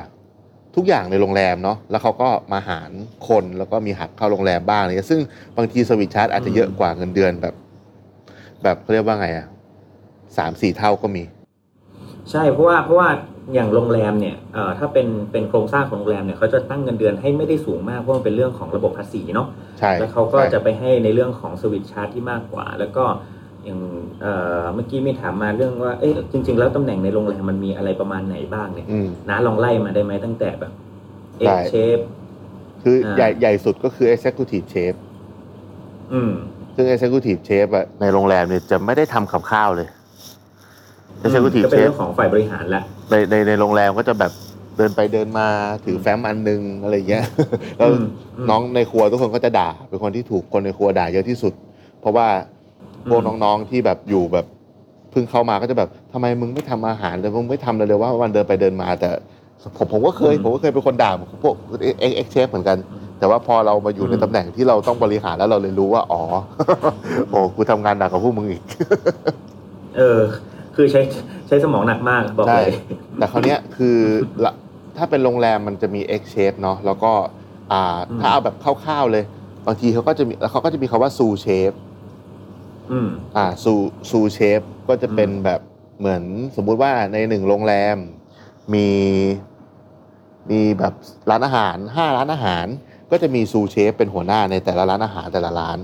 [0.75, 2.91] ทุกอย่างในโรงแรมเนาะแล้วเขาก็มาหาร
[3.27, 5.21] คนแล้วก็มีหักเข้าโรงแรมบ้างอะไรเงี้ยซึ่ง
[5.57, 7.55] บางที service charge อาจจะเยอะกว่าเงินเดือนแบบ
[8.63, 9.47] แบบเขาเรียกว่าไงอะ
[10.37, 11.23] สามสี่เท่าก็มี
[12.31, 13.09] ใช่เพราะว่าเพราะว่า
[13.53, 19.47] อย่างโรงแรมเนี่ยเอ่อถ้าเป็นเป็นโครงสร้างของโรงแรมเนี่ยเขาจะตั้งเงินเดือนให้ไม่ได้สูงมากเพราะมันเป็นเรื่องของระบบภาษีเนาะ
[19.79, 23.05] ใช่แล้วเขาก็ใช่จะไปให้ในเรื่องของ service charge ที่มากกว่า แล้วก็
[23.65, 23.79] อย่าง
[24.21, 30.71] เอ่อเมื่อกี้มีถามมาเรื่องว่าเอ๊ะจริง ๆ แล้วตำแหน่งในโรงแรมมันมีอะไรประมาณไหนบ้างเนี่ยอืมน้าลองไล่มาได้ไหมตั้งแต่แบบ
[31.39, 31.99] เอ็ได้เชฟ
[32.83, 34.93] คืออาใหญ่ใหญ่สุดก็คือ executive chef
[36.13, 36.31] อืม
[36.75, 39.87] ซึ่ง executive chef อะในโรงแรมเนี่ยจะไม่ได้ทำกับข้าวเลย
[41.25, 44.31] executive ก็เป็น chef เรื่องของฝ่ายบริหารละในในในโรงแรมก็จะแบบ
[44.77, 45.47] เดินไปเดินมา
[45.85, 47.25] ถือแฟ้มอันนึงอะไรเงี้ย
[47.77, 48.05] แล้วอืม
[48.37, 51.53] อืมน้องในครัวทุกคนก็จะด่า เป็นคนที่ถูกคนในครัวด่าเยอะที่สุด
[52.01, 52.27] เพราะว่า
[53.09, 54.45] พวกอืมน้องๆที่แบบอยู่แบบ
[55.11, 59.09] เพิ่งเข้ามาก็จะแบบทำไมมึงไม่ทำอาหารเลยมึงไม่ทำเลยเลยว่าวันเดินไปเดินมา แต่
[59.77, 61.11] ผมผมก็เคย ผมก็เคยเป็นคนด่า
[61.43, 62.77] พวกเอ็กเอ็กเชฟเหมือนกัน
[63.19, 66.21] แต่ว่าพอเรามาอยู่ในตำแหน่งที่เราต้องบริหารแล้วเราเลยรู้ว่า อ๋อ
[67.29, 68.63] โอ้กูทำงานหนักกว่าพวกมึงอีก
[69.97, 70.19] เออ
[70.75, 71.01] คือใช้
[71.47, 72.73] ใช้สมองหนักมากบอกใช่เลย
[73.15, 73.97] แต่คราวเนี้ยคือ
[74.43, 74.51] ละ
[74.97, 77.11] ถ้าเป็นโรงแรมมันจะมี X shape เนาะแล้วก็
[77.71, 79.23] อ่าอืมถ้าเอาแบบคร่าวๆเลย
[79.67, 81.75] บางทีเขาก็จะมีแล้วเขาก็จะมีคำว่า Su shape
[82.91, 83.73] อืมอ่า Su
[84.09, 85.59] Su shape ก็จะเป็นอืมแบบ
[85.99, 86.23] เหมือน
[86.55, 87.97] สมมุติว่าในหนึ่งโรงแรม
[88.73, 88.89] มี
[90.51, 90.93] มีแบบ
[91.29, 92.65] ร้านอาหารห้าร้านอาหาร
[93.11, 95.77] ก็จะมีซูเชฟเป็นหัวหน้าในแต่ละร้านอาหารแต่ละร้าน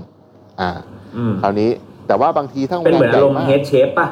[0.60, 0.70] อ่า
[1.16, 1.70] อืมคราวนี้
[2.06, 4.06] แต่ว่าบางทีถ้าโรงเป็นแรเหมมือนใหอาญ่รมณ์มากเฮดเชฟป่ะ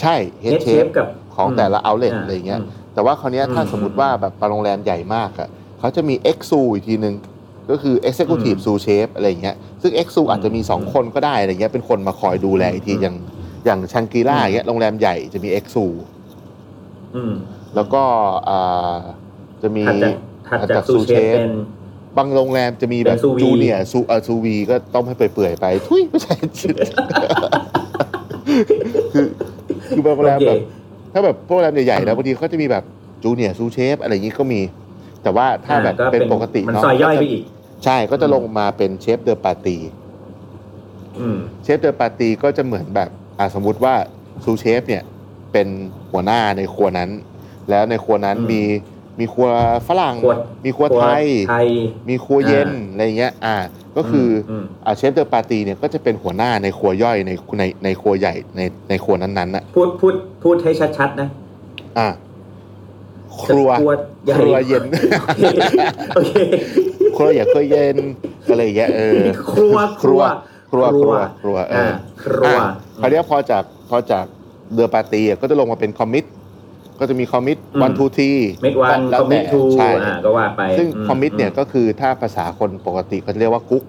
[0.00, 5.48] ใช่เฮด head เช chef ฟกับของอืมแต่ละเอาเล t อ่าอะไรเงี้ยอืมแต่ว่าคราวเนี้ยถ้าอืมสมมติว่าแบบไปโรงแรมใหญ่มากอะ
[5.78, 7.14] เขาจะมี e x u อีกทีหนึ่ง
[7.70, 13.16] ก็คือ Executive อืม Sous Chef อะไรเงี้ยซึ่ง e x u อาจจะมีอืม2คนก็ได้อะไรเงี้ยเป็นคนมาคอยดูแลอีกทีอืมอย่าง
[13.66, 15.86] อย่างชังกีล่าอืมอย่างเงี้ยโรงแรมใหญ่จะมี e x u
[17.16, 17.32] อืม
[17.74, 18.02] แล้วก็
[18.48, 18.96] อ่า
[19.62, 20.14] จะมีถัดจาก
[20.48, 21.52] ถัดจากซูเชฟเป็น
[22.16, 26.34] บางโรงแรมจะมีแบบเป็น sous vide จูเนียซูอ่าซูวีก็ต้มให้เปื่อยๆไป ทุยไม่ใช่
[29.12, 29.26] คือ
[29.94, 30.60] คือบางโรงแรมโอเคแบบ
[31.12, 32.84] ถ้าแบบพวกโรงแรมใหญ่ๆนะบางทีเขาจะมีแบบ
[33.22, 34.60] junior sous chef อะไรอย่างนี้ก็มี
[35.22, 37.44] แต่ว่าถ้าแบบอ่เป็นปกติมันเนาะซอยย่อยไปก็จะอีก
[37.84, 39.76] ใช่ก็จะลงมาเป็น chef de partie
[41.20, 43.94] อืม chef de partie ก็จะเหมือนแบบอ่าสมมุติว่า
[44.44, 45.02] sous chef เนี่ย
[45.52, 45.68] เป็น
[46.10, 47.10] หัวหน้าในครัวนั้น
[47.70, 48.62] แล้วในครัวนั้นอืมมี
[49.18, 49.48] มีครัว
[49.88, 51.68] ฝรั่งครัวมีครัวไทยไทย
[52.08, 53.56] มีครัวเย็นอ่าอะไรเงี้ย อ่า
[53.96, 61.28] ก็คืออืมอ่า chef de partie เนี่ยก็จะเป็นหัวหน้าในครัวย่อยในในในครัวใหญ่ในในครัวนั้นๆน่ะ พูดพูดพูดให้ชัดๆนะ
[61.98, 62.08] อ่า
[63.44, 63.92] ครัวครัว
[64.24, 64.84] ใหญ่ครัวเย็น
[66.16, 66.32] โอเค
[67.20, 67.98] ครัวอย่าเคยเย็น
[68.50, 69.20] อะไรอย่างเงี้ยเออ
[69.52, 70.22] ครัวครัว
[70.70, 71.92] ครัวครัวครัวเออ่าอ
[72.24, 72.64] ครัวอะ
[73.00, 74.24] คราวเนี้ยพอจากพอจาก
[74.74, 76.24] เดอปาร์ตีก็จะลงมาเป็นคอมมิต
[77.00, 83.84] ก็จะมีคอมมิตอืมวันทูทีเมดวันคอมมิตทูใช่อ่าก็ว่าไป ซึ่งคอมมิตเนี่ยก็คือถ้าภาษาคนปกติเขาจะเรียกว่ากุ๊ก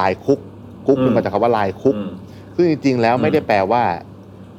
[0.00, 0.38] line cook
[0.86, 2.10] กุ๊กอืมมันมาจากคำว่า line cook อืม
[2.56, 3.82] ซึ่งจริง ๆ แล้วอืมไม่ได้แปลว่า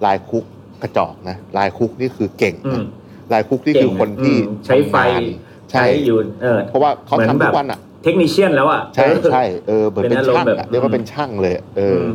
[0.05, 0.43] line cook
[0.81, 2.83] กระจอกนะ line cook นี่คือเก่งนะอืม
[3.33, 5.21] line cook นี่คือคนที่อืมใช้ไฟทำงาน
[5.71, 12.11] ใช้ใช่อยู่เออเพราะว่าเขาเหมือนทำแบทุกวันอะ technician แล้วอะใช่ใช่เออเหมือนเป็นเป็นอารมณ์ช่างแบบอะเรียกว่าเป็นช่างเลยเอออม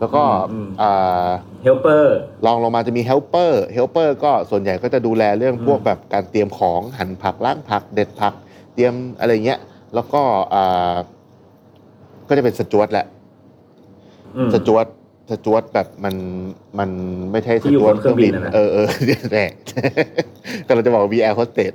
[0.00, 0.22] แล้วก็
[0.52, 1.28] อืมอ่า
[1.62, 8.34] เฮลเปอร์ลองลงมาจะมี helper helper ก็ส่วนใหญ่ก็จะดูแลเรื่องอืมพวกแบบการเตรียมของหั่นผักล้างผัก เด็ดผัก
[8.74, 9.60] เตรียมอะไรเงี้ย
[9.94, 10.22] แล้วก็
[10.54, 10.94] อ่า
[12.28, 13.06] ก็จะเป็น steward แหละ
[14.36, 14.86] อืม steward
[15.30, 16.14] steward แบบมัน
[16.78, 16.90] มัน
[17.32, 18.88] ไม่ใช่สที่อยู่บนเครื่องบินอะนะเออเออ
[19.32, 19.44] แน่
[20.64, 21.72] แต่เราจะบอกวีแอร์โฮสเตส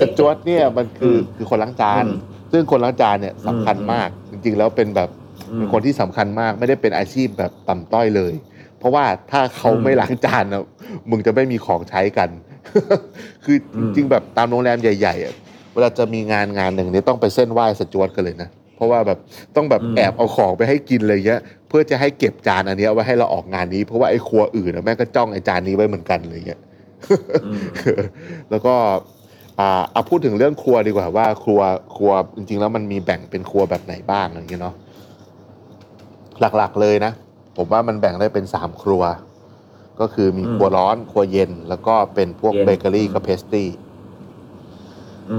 [0.00, 5.10] steward เนี่ยมันคืออืมคือคนล้างจานอืมซึ่งคนล้างจานเนี่ยสำคัญอืมมาก จริง ๆ แล้วเป็นแบบ
[5.50, 8.34] อืมเป็นคนที่สำคัญมากไม่ได้เป็นอาชีพแบบต่ำต้อยเลย
[8.78, 10.64] เพราะว่าถ้าเขาอืมไม่ล้างจานนะ
[11.10, 12.28] มึงจะไม่มีของใช้กัน
[13.44, 15.34] คืออมจริง ๆ แบบตามโรงแรมใหญ่ๆอะ
[15.72, 19.18] เวลาจะมีงานงานหนึ่งเนี่ยต้องไปเส้นไหว้สจวตกันเลยนะ เพราะว่าแบบ
[19.56, 26.60] ต้องแบบแอบเอาของไปให้กินเลยเงี้ยเพื่อจะให้เก็บจานอันเนี้ยไว้ให้เราออกงานนี้เพราะว่าไอ้ครัวอื่นนะแม่งก็จ้องไอ้จานนี้ไว้เหมือนกันเลยเงี้ย
[27.44, 27.60] อืม
[28.50, 28.74] แล้วก็
[29.60, 31.60] อ่าเอาพูดถึงเรื่องครัวดีกว่าว่า ครัว
[31.96, 34.74] ครัวจริงๆ แล้วมันมีแบ่งเป็นครัวแบบไหนบ้างอะไรอย่างเงี้ยเนาะ
[36.40, 37.12] หลักๆเลยนะ
[37.56, 39.02] ผมว่ามันแบ่งได้เป็นสามครัว
[40.00, 43.76] ก็คือมีอืมครัวร้อนครัวเย็น แล้วก็เป็นพวกเย็นเบเกอรี่อืมกับ pastry อืม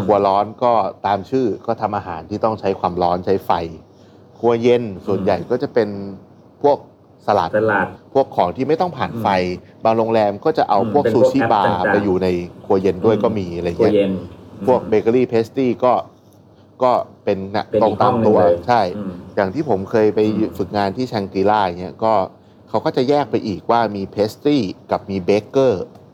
[0.04, 0.71] ครัวร้อนก็
[1.06, 3.52] ตามชื่อก็ทำอาหารที่ต้องใช้ความร้อนใช้ไฟ
[4.39, 5.89] ครัวเย็นส่วนใหญ่ก็จะเป็น
[6.63, 6.78] พวก
[7.26, 9.28] สลัดตลาดพวกของที่ไม่ต้องผ่านอืมไฟ
[9.84, 12.28] บางโรงแรมก็จะเอาอืมพวกเป็นซูพวกชิแอปบาร์ต่างๆไปอยู่ใน
[12.65, 14.12] ครัวเย็นด้วยก็มีอะไรครัวเงี้ยเย็น
[14.67, 15.93] พวกเบเกอรี่ pastry ก็
[16.84, 16.91] ก็
[17.24, 22.13] เป็นนะเป็นตรงอีกห้ตาอมงหนึ่งตัวเลยใช่อืมอย่างที่ผมเคยไปอืมฝึกงานที่ชังกรีล่าอย่างเงี้ยก็
[22.69, 24.58] เขาก็จะแยกไปอีกว่ามีเพสตรี
[24.91, 26.04] กับมีเบเกอร์อืม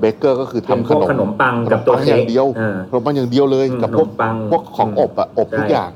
[0.00, 5.90] เบเกอร์ก็คือเป็นทำพขวกนมขนมปังกับตัวขนมปังอเค้ย่ากงเดียวออขนมปังอย่างเดียวเลยอืมกับพวกขนมปังพวกของอบอะอบทุกใช่อย่าง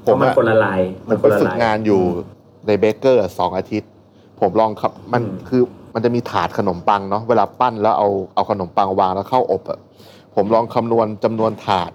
[0.00, 2.02] เพราะมันอะคนละลายผมไปคนละฝึกลายงานอยู่
[2.66, 3.90] ในเบเกอร์สองอาทิตย์
[4.40, 5.62] ผมลองขับมันอืมคือ
[5.94, 9.78] มันจะมีถาดขนมปังเนาะเวลาปั้นแล้วเอาเอาขนมปังวางแล้วเข้าอบอะ
[10.34, 11.90] ผมลองคำนวณจำนวนถาด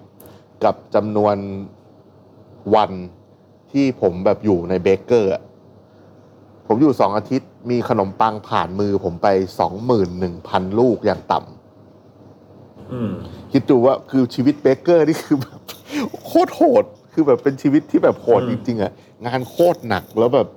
[0.63, 1.35] กับจำนวน
[2.75, 2.91] วัน
[3.71, 5.41] ที่ผมแบบอยู่ในเบเกอร์อะ
[6.71, 9.27] ผมอยู่สองอาทิตย์มีขนมปังผ่านมือผมไป
[9.59, 13.11] สองหมื่นหนึ่งพันลูกอย่างต่ำอืม
[13.51, 15.59] คิดดูว่าคือชีวิตเบเกอร์นี่คือแบบ
[16.25, 18.91] โคตรโหด คือแบบเป็นชีวิตที่แบบโหดอืจมริง ๆอะ
[19.25, 20.47] งานโคตรหนักแล้วแบบ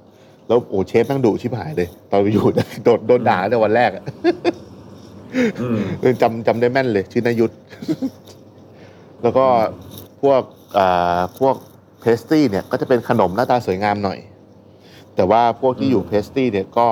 [0.48, 2.44] แล้วโอ้เชฟนั่งดุชิบหายเลย ตอนไปอยู่
[2.84, 4.04] โดนโดนด่าตั้งแต่วันแรกอะ
[5.60, 7.54] อืมเออจำจำได้แม่นเลย ชื่อนายุทธ
[9.22, 9.44] แล้วก็
[10.22, 10.42] พวก
[10.78, 11.54] อ่าพวก
[12.00, 14.18] pastry เนี่ย ก็จะเป็นขนมหน้าตาสวยงามหน่อย
[15.16, 16.88] แต่ว่าพวกที่อยู่อืม pastry เนี่ยก็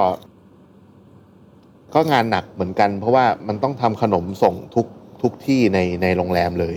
[1.94, 4.86] ก็งานหนักเหมือนกัน เพราะว่ามันต้องทำขนมส่งทุก
[5.22, 6.76] ทุกที่ในในโรงแรมเลย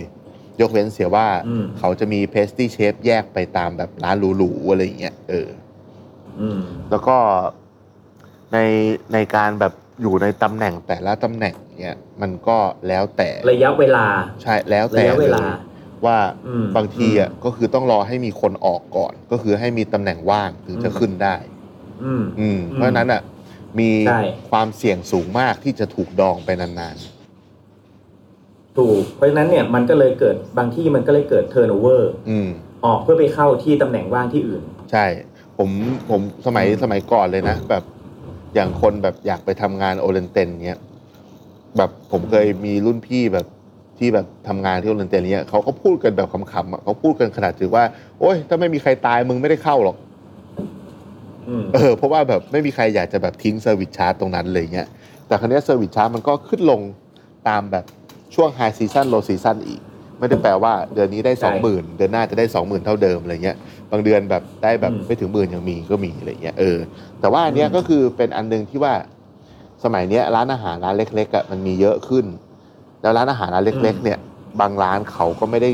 [0.60, 5.48] ยกเว้นเสียว่าอืมเขาจะมี pastry chef แยกไปตามแบบร้านหรูๆอะไรอย่างเงี้ยเออ
[6.40, 7.16] อืมแล้วก็
[8.52, 8.58] ใน
[9.12, 14.06] ในการแบบอยู่ในตำแหน่งแต่ละตำแหน่งเนี่ยมันก็แล้วแต่ระยะเวลา
[14.42, 15.48] ใช่แล้วแต่ระยะเวลาย
[16.06, 21.36] ว่าอืมบางทีอะก็คือต้องรอให้มีคนออกก่อน ก็คือให้มีตำแหน่งว่างถึงจะอืมขึ้นได้
[22.02, 23.22] อืมอืมเพราะฉะนั้นอะ
[23.78, 26.96] มีใช่ ความเสี่ยงสูงมากที่จะถูกดองไปนาน
[28.78, 32.48] ถูก เพราะฉะนั้นเนี่ยมันก็เลยเกิดบางที่มันก็เลยเกิด turnover ๆอืม
[32.84, 35.04] ออกเพื่อไปเข้าที่ตำแหน่งว่างที่อื่น ใช่
[35.58, 35.70] ผม
[36.10, 37.84] ผมสมัยอืมสมัยก่อนเลยนะ แบบ
[38.54, 40.80] อย่างคนแบบอยากไปทำงาน Oriental เนี้ย
[41.76, 43.46] แบบผมเคยมีรุ่นพี่แบบ
[43.98, 47.84] ที่แบบทำงานที่ Oriental เนี้ยเขาก็พูดกันแบบขำๆอะเขาพูดกันขนาดถึงว่า
[48.20, 49.96] โอ้ยถ้าไม่มีใครตายมึงไม่ได้เข้าหรอก
[51.48, 54.88] อืมเออเพราะว่าแบบไม่มีใครอยากจะแบบทิ้ง service charge ตรงนั้นเลยเงี้ย
[55.26, 56.80] แต่คราวนี้ service charge มันก็ขึ้นลง
[57.48, 57.84] ตามแบบ
[58.34, 59.80] ช่วง high season low season อีก
[60.18, 63.56] ไม่ได้แปลว่าเดือนนี้ได้ใช่สองหมื่นเดือนหน้าจะได้สองหมื่นเท่าเดิมอะไรเงี้ย
[63.90, 66.78] บางเดือนแบบได้แบบอืมไม่ถึงหมื่นยังมีก็มีอะไรเงี้ยเออ
[67.20, 68.94] แต่ว่าอันเนี้ยอืมก็คือเป็นอันหนึ่งที่ว่า
[69.84, 72.24] สมัยเนี้ยร้านอาหารร้านเล็กๆอะมันมีเยอะขึ้น
[73.04, 74.18] แล้วร้านอาหารร้านเล็ก ๆ เนี่ย
[74.60, 75.70] บางร้านเขาก็ไม่ได้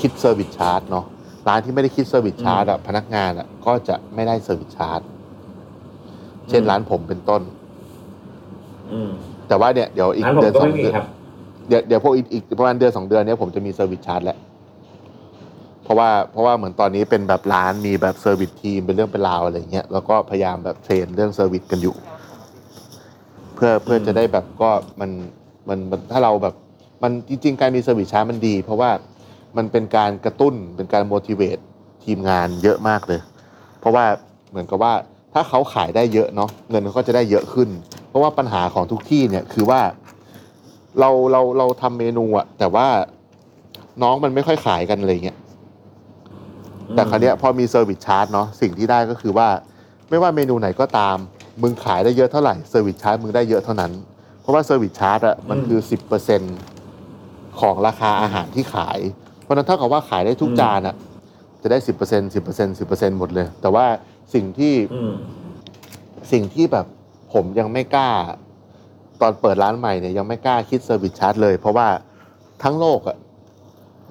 [0.00, 1.04] คิด service charge เนาะ
[1.48, 5.00] ร้านที่ไม่ได้คิด service charge อะพนักงานอะก็จะไม่ได้ service charge
[6.48, 7.42] เช่นร้านผมเป็นต้น
[8.92, 9.10] อืม
[9.48, 11.06] แต่ว่าเนี่ยเดี๋ยวอีกร้านผมเดือนสองเดือนก็ไม่มีครับ
[11.68, 14.38] เดี๋ยวเดี๋ยวพวกอีกอีกประมาณเดือนสองเดือนเนี้ยผมจะมี service charge แล้ว
[15.84, 21.94] เพราะว่าเพราะว่าเหมือนตอนนี้เป็นแบบร้านมีแบบ service team เป็นเรื่องเป็นราวอะไรเงี้ยแล้วก็พยายามแบบ train เรื่อง service กันอยู่
[23.54, 25.10] เพื่อเพื่อจะได้แบบก็มัน
[25.68, 26.54] มันมันถ้าเราแบบ
[27.02, 28.90] มันจริง ๆ การมี service charge มันดี เพราะว่า
[29.56, 31.62] มันเป็นการกระตุ้นเป็นการ motivate
[32.04, 33.20] ทีมงานเยอะมากเลย
[33.80, 34.04] เพราะว่า
[34.50, 34.92] เหมือนกับว่า
[35.34, 37.68] ถ้าเขาขายได้เยอะเนาะเงินเขาก็จะได้เยอะขึ้น
[38.08, 39.80] เพราะว่าปัญหาของทุกที่เนี่ยคือว่า
[41.00, 42.86] เราเราเราทำเมนูอะแต่ว่า
[44.02, 45.38] น้องมันไม่ค่อยขายกันอะไรเงี้ย
[46.94, 49.48] แต่คราวเนี้ยพอมี service charge เนาะสิ่งที่ได้ก็คือว่า
[50.08, 51.16] ไม่ว่าเมนูไหนก็ตาม
[51.62, 53.92] มึงขายได้เยอะเท่าไหร่ service charge มึงได้เยอะเท่านั้น
[54.48, 56.42] เพราะว่า service charge อะมันคือสิบเปอร์เซ็นต์
[57.60, 58.98] ของราคาอาหารที่ขาย
[59.42, 60.94] เพราะฉะนั้นเท่ากับว่าขายได้ทุกอืมจานอะ
[61.62, 63.86] จะได้สิบเปอร์เซ็นต์สิบเปอร์เซ็นต์สิบเปอร์เซ็นต์หมดเลย แต่ว่า
[64.34, 65.12] สิ่งที่อืม
[66.32, 66.86] สิ่งที่แบบ
[67.32, 68.10] ผมยังไม่กล้า
[69.20, 71.88] ตอนเปิดร้านใหม่เนี่ยยังไม่กล้าคิด service charge เลย เพราะว่า
[72.62, 73.16] ทั้งโลกอะ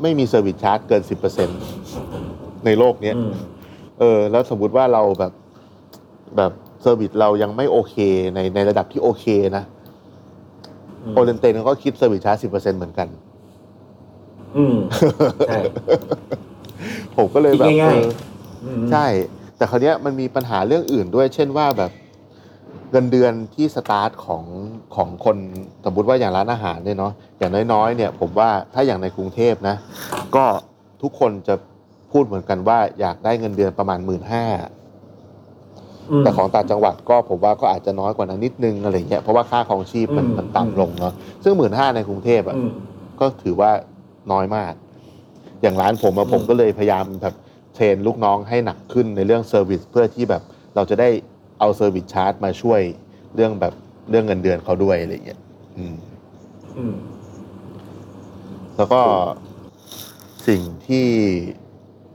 [0.02, 1.50] ไม่มี service charge เกินสิบเปอร์เซ็นต์
[2.66, 3.32] ในโลกเนี้ยอืม
[4.00, 5.34] เออ แล้วสมมติว่าเราแบบ
[6.38, 7.96] แบบ service เรายังไม่โอเค
[8.36, 9.26] ในในระดับที่โอเค
[9.58, 9.77] นะอืม
[11.14, 13.08] Oriental ก็คิด service charge สิบเปอร์เซ็นต์เหมือนกัน
[14.58, 14.76] อืม
[15.48, 15.60] ใช่
[17.16, 18.10] ผมก็เลยแบบคิดง่ายๆเออ
[18.66, 19.06] อืมใช่
[19.58, 21.92] แต่คราวเนี้ยมันมีปัญหาเรื่องอื่นด้วย เช่นว่าแบบ
[22.92, 24.44] เงินเดือนที่สตาร์ทของ
[24.96, 25.38] ของคน
[25.86, 29.76] สมมติว่าอย่างร้านอาหารเนี่ยเนาะอย่างน้อยๆเนี่ย ผมว่าถ้าอย่างในกรุงเทพนะ
[30.36, 30.46] ก็
[31.02, 31.56] ทุกคนจะ
[32.12, 34.70] พูดเหมือนกันว่าอยากได้เงินเดือนประมาณหมื่นห้าม
[36.20, 42.72] แต่ของต่างจังหวัดก็ผมว่าก็อาจจะน้อยกว่านั้นนิดนึงอะไรเงี้ยเพราะว่าค่าครองชีพมันอืมมันต่ำลงเนาะซึ่งหมื่นห้าในกรุงเทพอะอืม
[43.20, 43.72] ก็ถือว่า
[44.32, 44.74] น้อยมาก
[45.62, 47.36] อย่างร้านผมอะอืมผมก็เลยพยายามแบบ
[47.74, 50.42] train ลูกน้องให้หนักขึ้นในเรื่อง service เพื่อที่แบบ
[50.76, 51.10] เราจะได้
[51.60, 52.82] เอา service charge มาช่วย
[53.36, 53.74] เรื่องแบบ
[54.10, 55.40] เรื่องเงินเดือนเขาด้วยอะไรเงี้ย
[55.78, 55.96] อืม
[56.78, 56.96] อืม
[58.78, 59.02] แล้วก็
[60.48, 61.08] สิ่งที่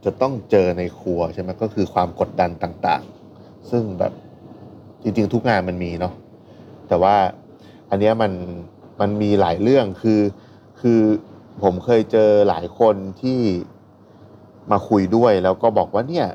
[0.05, 3.21] จะต้องเจอในครัวใช่ไหมก็คือความกดดันต่าง ๆ
[3.70, 4.12] ซึ่งแบบ
[5.03, 6.14] จริงๆ ทุกงานมันมีเนาะ
[6.88, 7.16] แต่ว่า
[7.90, 8.33] อันเนี้ยมัน
[9.01, 10.20] มันมีหลายเรื่องคือ
[10.81, 11.01] คือ
[11.62, 13.40] ผมเคยเจอหลายคนที่
[14.70, 16.27] มาคุยด้วยแล้วก็บอกว่าเนี่ย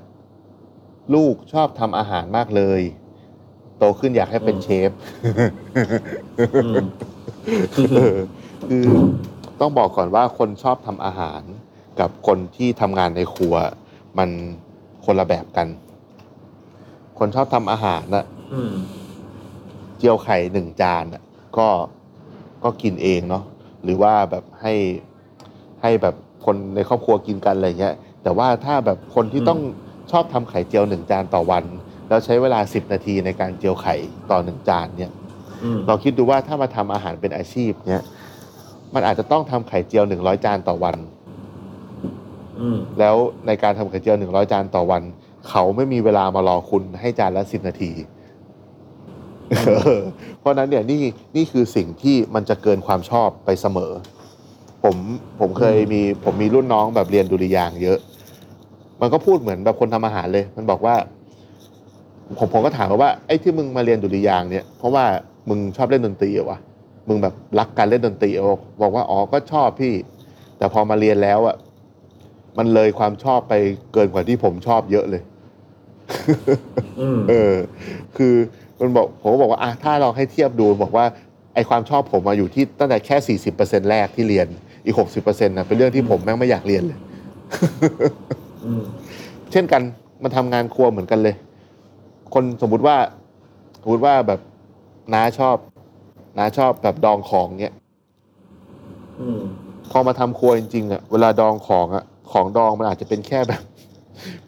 [1.14, 2.82] ลูกชอบทำอาหารมากเลย
[3.78, 4.92] โตขึ้นอยากให้เป็นอืมเชฟ
[6.64, 6.86] อืม
[7.96, 8.18] เออ
[8.68, 8.86] คือ
[9.60, 11.42] ต้องบอกก่อนว่าคนชอบทำอาหาร
[12.00, 13.56] กับคนที่ทำงานในครัว
[14.18, 14.30] มัน
[15.06, 15.68] คนละแบบกัน
[17.20, 18.74] คนชอบทำอาหารนะอืม
[19.98, 21.24] เจียวไข่หนึ่งจานน่ะ
[21.58, 21.68] ก็
[22.64, 23.44] ก็กินเองเนาะ
[23.84, 24.74] หรือว่าแบบให้
[25.82, 29.60] ให้แบบคนในครอบครัวกินกันอะไรเงี้ย แต่ว่าถ้าแบบคนที่อืม ต้อง
[30.12, 31.64] ชอบทำไข่เจียวหนึ่งจานต่อวัน
[32.08, 33.96] แล้วใช้เวลาสิบนาทีในการเจียวไข่
[34.32, 35.12] ต่อหนึ่งจานเนี่ย
[35.64, 38.04] อืม เราคิดดูว่าถ้ามาทำอาหารเป็นอาชีพเนี่ย
[38.94, 40.98] มันอาจจะต้องทำไข่เจียวหนึ่งร้อยจานต่อวัน
[42.60, 43.16] อืม แล้ว
[43.48, 45.04] ในการทำไข่เจียวหนึ่งร้อยจานต่อวัน
[45.50, 47.92] เขาไม่มีเวลามารอคุณให้จานละสิบนาที
[50.40, 51.02] เพราะนั้นเนี่ยนี่
[51.36, 53.92] นี่คือสิ่งที่มันจะเกินความชอบไปเสมอ
[54.84, 54.96] ผม
[55.40, 58.00] ผมเคยมีผมมีรุ่นน้องแบบเรียนดุริยางเยอะ
[59.02, 60.96] มันก็พูดเหมือนแบบคนทำอาหารเลย มันบอกว่า
[62.38, 65.06] ผมผมก็ถามว่าไอ้ที่มึงมาเรียนดุริยางเนี่ยเพราะว่า
[65.50, 66.60] มึงชอบเล่นดนตรีเหรอวะ
[67.08, 68.30] มึงแบบรักการเล่นดนตรี
[68.82, 69.94] บอกว่าอ๋อก็ชอบพี่
[70.58, 71.56] แต่พอมาเรียนแล้วอะ
[72.58, 73.54] มันเลยความชอบไป
[73.94, 75.22] เกินกว่าที่ผมชอบเยอะเลย
[77.30, 77.56] เออ
[78.18, 78.34] คือ
[78.80, 81.06] มันบอกผมก็บอกว่าอะถ้าลองให้เทียบดูบอกว่า
[81.54, 84.48] ไอความชอบผมมาอยู่ที่ตั้งแต่แค่สี่สิบเปอร์เซ็นแรกที่เรียน
[84.86, 87.00] อีกหกสิบเปอร์เซ็นต์นะเป็นเรื่องที่ผมแม่งไม่อยากเรียนเลย
[88.66, 88.82] อืม
[89.52, 89.82] เช่นกัน
[90.24, 91.36] มันทำงานครัวเหมือนกันเลย
[92.34, 92.98] คนสมมุติว่า
[93.82, 94.40] สมมติว่าแบบ
[95.14, 95.58] น้าชอบ
[96.38, 97.74] น้าชอบแบบดองของเนี้ย
[99.22, 99.42] อืม
[99.92, 103.62] พอมาทำครัวจริงๆอะ เวลาดองของอะ ของดองมันอาจจะเป็นแค่แบบ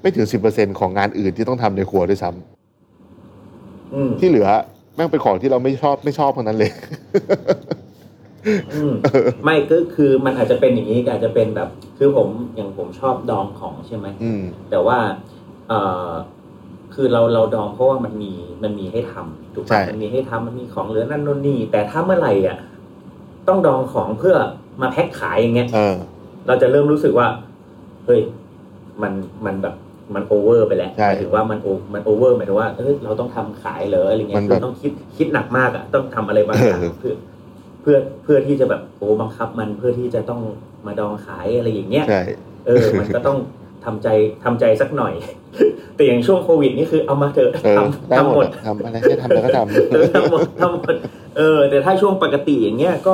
[0.01, 4.47] ไม่ถึงสิบเปอร์เซ็นของงานอื่นที่ต้องทำในครัวด้วยซ้ำอืมที่เหลือ
[4.95, 6.71] แม่งเป็นของที่เราไม่ชอบไม่ชอบทั้งนั้นเลย
[8.75, 8.93] อืม
[9.43, 14.97] ไม่ก็คือมันอาจจะเป็นอย่างนี้ก็อาจจะเป็นแบบ คือผมอย่างผมชอบดองของใช่ไหมอืมแต่ว่า
[15.69, 15.73] เอ
[16.09, 16.09] อ
[16.93, 18.31] คือเราเราดองเพราะว่ามันมี
[18.63, 22.57] มันมีให้ทำถูกใช่ปะมันมีให้ทำมันมีของเหลือนั่นโน่นนี่แต่ถ้าเมื่อไหร่อะ
[23.47, 24.35] ต้องดองของเพื่อ
[24.81, 25.95] มาแพ็คขายอย่างเงี้ยเออ
[26.47, 27.27] เราจะเริ่มรู้สึกว่า
[28.05, 28.21] เฮ้ย
[29.03, 29.13] มัน
[29.45, 29.75] มันแบบ
[30.15, 37.15] มัน over ไปแล้วใช่หมายถึงว่ามันโอมัน over หมายถึงว่าเอ้ยเราต้องทำขายเหรออะไรเงี้ยมันคืแบอบต้องคิดคิดหนักมากอะต้องทำอะไรบางอย่างเออเพื่อ
[37.81, 40.41] เพื่อเพื่อที่จะแบบโอ้บังคับมันเพื่อที่จะต้อง
[40.87, 42.21] มาดองขายอะไรอย่างเงี้ยใช่
[42.67, 43.37] เออ มันก็ต้อง
[43.85, 44.07] ทำใจ
[44.43, 45.13] ทำใจสักหน่อย
[45.95, 49.59] แต่อย่างช่วงโควิดนี่คือเอามาเถอะเออทำได้หทำมหมดดอะทำอะไรให้ทำแล้วก็ท
[49.91, 50.95] เออทำหมดทำหมด
[51.37, 53.13] เออ แต่ถ้าช่วงปกติอย่างเงี้ยก็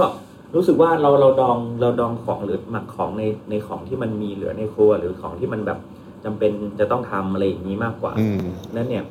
[0.55, 5.79] รู้สึกว่าเราเราดองเราดองของหรือหมักของในในของที่มันมีเหลือในครัว หรือของที่มันแบบ
[6.25, 8.39] จำเป็นจะต้องทำอะไรอย่างนี้มากกว่าำอืม
[8.75, 9.03] นั้นเนี่ย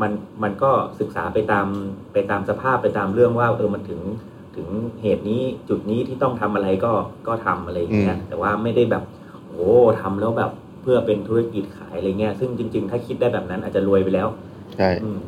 [0.00, 0.12] มัน
[0.42, 1.66] มันก็ศึกษาไปตาม
[2.12, 4.00] ไปตามสภาพไปตามเรื่องว่าเออมันถึง
[4.56, 4.68] ถึง
[5.02, 6.92] เหตุนี้จุดนี้ที่ต้องทำอะไรก็
[7.28, 9.04] ก็ทำอะไรอย่างเงี้ยอืมแต่ว่าไม่ได้แบบ
[9.48, 9.68] โอ้
[10.00, 10.50] ทำแล้วแบบ
[10.82, 14.28] เพื่อเป็นธุรกิจขายอะไรเงี้ยซึ่งจริง ๆ ถ้าคิดได้แบบนั้นอาจจะรวยไปแล้ว
[14.76, 15.18] ใช่อืม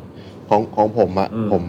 [0.49, 1.63] ของของผมอะอืมผม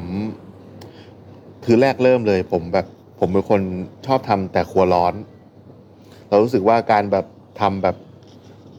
[1.64, 2.86] คือแรกเริ่มเลย ผมแบบ
[3.18, 3.60] ผมเป็นคน
[4.06, 5.14] ชอบทำแต่ครัวร้อน
[6.28, 7.26] เรารู้สึกว่าการแบบ
[7.60, 7.96] ทำแบบ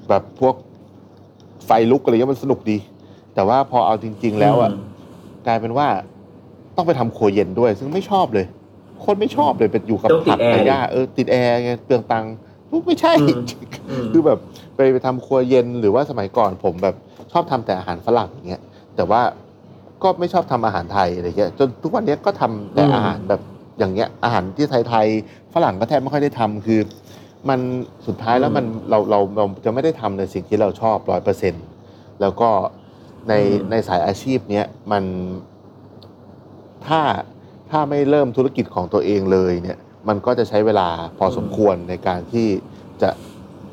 [0.09, 0.55] แบบพวก
[1.65, 2.77] ไฟลุกอะไรเงี้ยมันสนุกดี
[3.35, 4.73] แต่ว่าพอเอาจริง ๆ แล้วอะม
[5.47, 5.87] กลายเป็นว่า
[6.75, 8.45] ต้องไปทำครัวเย็นด้วย ซึ่งไม่ชอบเลย
[9.05, 12.33] คนไม่ชอบเลยเป็นอยู่กับต้องติดผักแอร์กับหญ้าเออติดแอร์ไงเปลืองตังค์
[12.85, 13.41] ไม่ใช่อืม
[13.89, 14.39] อืมคือแบบ
[14.75, 16.95] ไปไปทำครัวเย็นหรือว่าสมัยก่อนผมแบบ
[17.31, 18.61] ชอบทำแต่อาหารฝรั่งอย่างเงี้ย
[18.95, 19.21] แต่ว่า
[20.03, 23.41] ก็ไม่ชอบทำอาหารไทยอะไรเงี้ยจนทุกวันเนี้ยก็ทำแต่อืมอาหารแบบ
[23.77, 26.79] อย่างเงี้ยอาหารที่ไทยๆฝรั่งก็แทบไม่ค่อยได้ทำคือ
[27.49, 27.59] มัน
[28.07, 31.53] สุดท้ายแล้วมันเราเราเราจะไม่ได้ทำในสิ่งที่เราชอบร้อยเปอร์เซ็น
[32.21, 32.49] แล้วก็
[33.29, 35.03] ในอืมในสายอาชีพเนี้ยมัน
[36.87, 37.01] ถ้า
[37.69, 42.47] ถ้าไม่เริ่มธุรกิจของตัวเองเลยเนี่ยมันก็จะใช้เวลาพอสมควรในการที่
[43.01, 43.09] จะ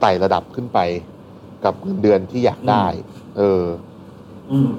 [0.01, 0.79] ไต่ระดับขึ้นไป
[1.65, 2.87] กับเงินเดือนที่อยากได้
[3.37, 3.65] เออ
[4.53, 4.71] อืม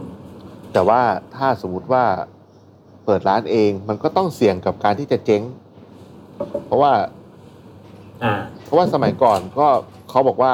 [0.73, 1.01] แต่ว่า
[1.35, 2.05] ถ้าสมมุติว่า
[3.05, 5.41] เปิดร้านเอง มันก็ต้องเสี่ยงกับการที่จะเจ๊ง
[6.65, 6.91] เพราะว่า
[8.23, 8.33] อ่า
[8.65, 9.67] เพราะว่าสมัยก่อนก็
[10.09, 10.53] เขาบอกว่า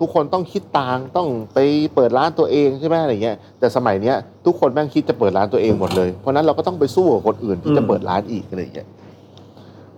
[0.00, 1.58] ทุกคนต้องคิดตังค์ต้องไป
[1.94, 8.88] เปิดร้านตัวเองใช่ไหมอะไรเงี้ยแต่สมัยเนี้ยทุกคนแม่งคิดจะเปิดร้านตัวเองหมดเลย เพราะฉะนั้นเราก็ต้องไปสู้กับคนอื่นที่จะอืมเปิดร้านอีกอะไรเงี้ย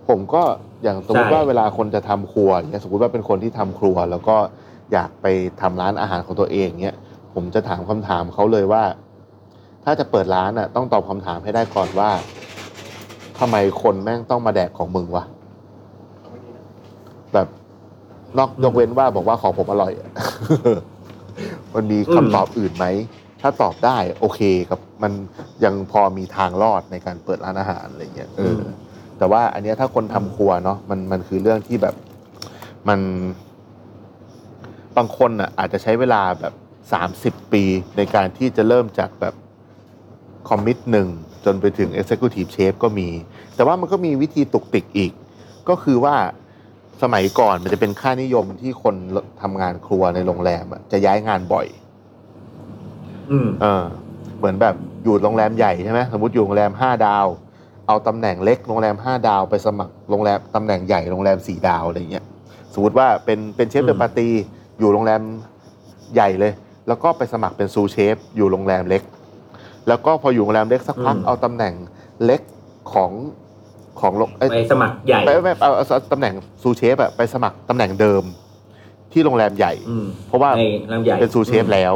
[0.07, 0.43] ผมก็
[0.83, 4.37] อย่างสมมติใช่ว่าเวลาคนจะทำครัวอย่างเงี้ยสมมติว่าเป็นคนที่ทำครัว แล้วก็
[4.93, 5.25] อยากไป
[5.61, 6.95] ทำร้านอาหารของตัวเองเงี้ย
[7.33, 8.83] ผมจะถามคำถามเขาเลยว่า
[9.83, 12.09] ถ้าจะเปิดร้านอะต้องตอบคำถามให้ได้ก่อนว่า
[13.39, 15.23] ทำไมคนแม่งต้องมาแดกของมึงวะ
[17.33, 17.47] แบบ
[18.37, 20.09] นอกยกเว้นว่าบอกว่าของผมอร่อยอะ
[21.73, 22.85] มันมีคำตอบอื่นไหม
[23.41, 25.11] ถ้าตอบได้โอเคกับมัน
[25.63, 28.71] ยังพอมีทางรอดในการเปิดร้านอาหารอะไรเงี้ยเอออม
[29.17, 31.95] แต่ว่าอันเนี้ยถ้าคนทำครัวเนาะมันมันคือเรื่องที่แบบ
[32.87, 32.99] มัน
[34.97, 36.53] บางคนอะอาจจะใช้เวลาแบบ
[36.93, 37.63] สามสิบปี
[37.97, 39.33] ในการที่จะเริ่มจากแบบ
[40.49, 41.07] คอมมิตหนึ่ง
[41.45, 43.09] จนไปถึง Executive Chef ก็มี
[43.55, 45.11] แต่ว่ามันก็มีวิธีตุกติกอีก
[45.69, 46.15] ก็คือว่า
[47.03, 48.95] สมัยก่อนมันจะเป็นค่านิยมที่คน
[49.41, 51.67] ทำงานครัวในโรงแรมอะจะย้ายงานบ่อย
[53.31, 53.83] อืมเออ
[54.37, 57.25] เหมือนแบบอยู่โรงแรมใหญ่ใช่ไหมสมมติอยู่โรงแรมห้าดาว
[57.87, 62.25] เอาตำแหน่งเล็กโรงแรมห้าดาวไปสมัครโรงแรมตำแหน่งใหญ่โรงแรมสี่ดาวอะไรเงี้ย
[62.73, 64.33] สมมติว่าเป็นเป็นเชฟอืมเดอะปาร์ตี้
[64.79, 65.21] อยู่โรงแรม
[66.15, 66.53] ใหญ่เลย
[66.87, 69.01] แล้วก็ไปสมัครเป็นซูเชฟอยู่โรงแรมเล็ก
[69.87, 71.73] แล้วก็พออยู่โรงแรมเล็กสักพักเอาตำแหน่ง
[72.25, 72.41] เล็ก
[72.93, 73.11] ของ
[73.99, 78.23] ของโรงเอ้ยไปสมัครใหญ่ไปไปเอาเอาเอาตำแหน่ง sous chef อะไปสมัครตำแหน่งเดิม
[79.11, 81.93] ที่โรงแรมใหญ่อืมเพราะว่าในลำใหญ่เป็น sous chef แล้ว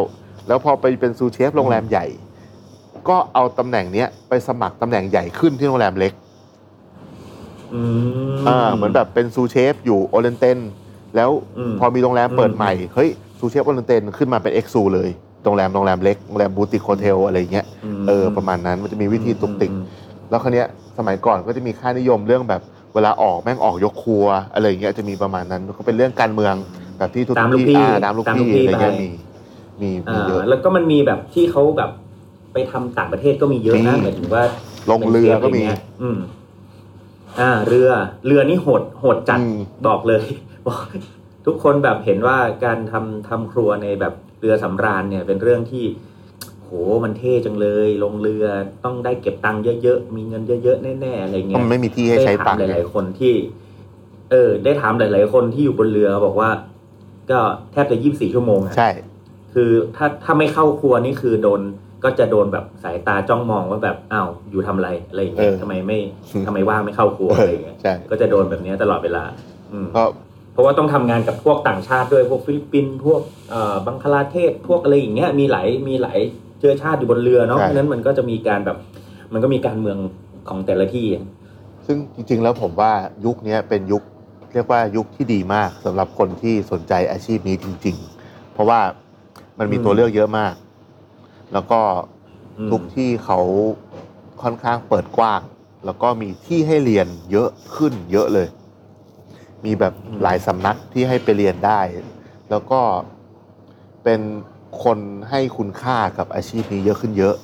[0.47, 2.05] แล้วพอไปเป็น sous chef โรงแรมใหญ่
[3.09, 6.13] ก็เอาตำแหน่งเนี้ยไปสมัครตำแหน่งใหญ่ขึ้นที่โรงแรมเล็ก
[7.73, 7.81] อื
[8.31, 10.57] มอ่าเหมือนแบบเป็น sous chef อยู่ Oriental
[11.15, 13.09] แล้วอืมพอมีโรงแรมเปิดอืมใหม่เฮ้ย
[13.39, 15.09] sous chef Oriental ขึ้นมาเป็น exec เลย
[15.45, 19.83] โรงแรมโรงแรมเล็กโรงแรม boutique hotel อะไรเงี้ยเออประมาณนั้นมันจะมีวิธีตุกติกอืม
[20.29, 22.61] แล้วคราวเนี้ยสมัยก่อนก็จะมีค่านิยมเรื่องแบบ
[22.93, 26.55] เวลาออกแม่งออกยกครัวอะไรอย่างเงี้ยจะมีประมาณนั้นก็เป็นเรื่องการเมือง
[26.97, 29.09] แบบที่ทุกตามลูกที่พี่อ่าตามลูกตามลูพี่กพี่อะไรเงี้ยไปมี
[29.81, 31.91] มีมีอ่าเยอะแล้วก็มันมีแบบที่เขาแบบ
[32.53, 34.43] ไปทำต่างประเทศก็มีเยอะนะมีหมายถึงว่า
[34.91, 36.17] ลงเรือก็มีป็นชฟะไงี้ยอืม
[37.39, 37.89] อ่า เรือ
[38.25, 40.25] เรือนี่โหดโหดจัดอืมบอกเลย
[40.67, 40.79] บอก
[41.45, 45.85] ทุกคนแบบเห็นว่าการทำทำครัวในแบบ เรือสำราญเนี่ยเป็นเรื่องที่
[46.63, 46.69] โห
[47.03, 48.45] มันเท่จังเลย ลงเรือ
[48.85, 53.33] ต้องได้เก็บตังค์เยอะๆ มีเงินเยอะๆ แน่ๆ อะไรเพเงี้ราะยมันไม่มีที่ให้ใช้ตังค์ได้ถามหไงลายๆคนที่
[54.31, 56.49] เออ ได้ถามหลาย ๆ คนที่อยู่บนเรือบอกว่า
[57.31, 57.39] ก็
[57.71, 58.89] แทบจะยี่สิบสี่ชั่วโมงอะใช่
[59.53, 61.61] คือถ้าถ้าไม่เข้าครัวนี่คือโดน
[62.03, 65.99] ก็จะโดนแบบสายตาจ้องมองว่าแบบอ้าวอยู่ทำอะไรอะไรอย่างเงี้ยเออทำไมไม่
[66.47, 69.23] ทำไมว่างไม่เข้าครัวอะไรอย่างเงี้ยใช่ก็จะโดนแบบเนี้ยตลอดเวลา
[69.71, 70.03] อืมก็
[70.55, 76.19] เพราะว่าต้องทำงานกับพวกต่างชาติด้วยพวกฟิลิปปินส์พวกเอ่อบังคลาเทศพวกอะไรอย่างเงี้ยมีหลายมีหลาย
[76.59, 78.77] เชื้อชาติอยู่บนเรือเนาะใช่เพราะฉะนั้นมันก็จะมีการแบบ
[79.33, 79.97] มันก็มีการเมือง
[80.49, 81.07] ของแต่ละที่
[81.85, 82.91] ซึ่งจริงๆแล้วผมว่า
[83.25, 84.03] ยุคเนี้ยเป็นยุค
[84.53, 88.79] เรียกว่ายุคที่ดีมากสำหรับคนที่สนใจอาชีพนี้จริง ๆ เพราะว่า
[89.59, 90.53] มันมีอืมตัวเลือกเยอะมาก
[91.53, 91.81] แล้วก็
[92.57, 93.39] อืมทุกที่เขา
[94.41, 95.41] ค่อนข้างเปิดกว้าง
[95.85, 98.47] แล้วก็มีที่ให้เรียนเยอะขึ้นเยอะเลย
[99.65, 101.79] มีแบบหลายสำนักที่ให้ไปเรียนได้
[102.49, 102.79] แล้วก็
[104.03, 104.21] เป็น
[104.83, 104.99] คน
[105.29, 107.35] ให้คุณค่ากับอาชีพนี้เยอะขึ้นเยอะ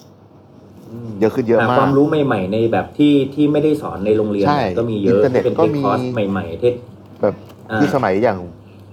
[1.20, 6.00] เยอะขึ้นเยอะหามากความรู้ใหม่ ๆ ในแบบที่ที่ไม่ได้สอนในโรงเรียนใช่ก็มีเยอิอะนเทอร์เน็ตเป็นก็เทคมีคอร์ส
[6.32, 6.72] ใหม่ๆที่
[7.22, 7.36] แบบ
[7.72, 8.38] อ่าที่สมัยอย่าง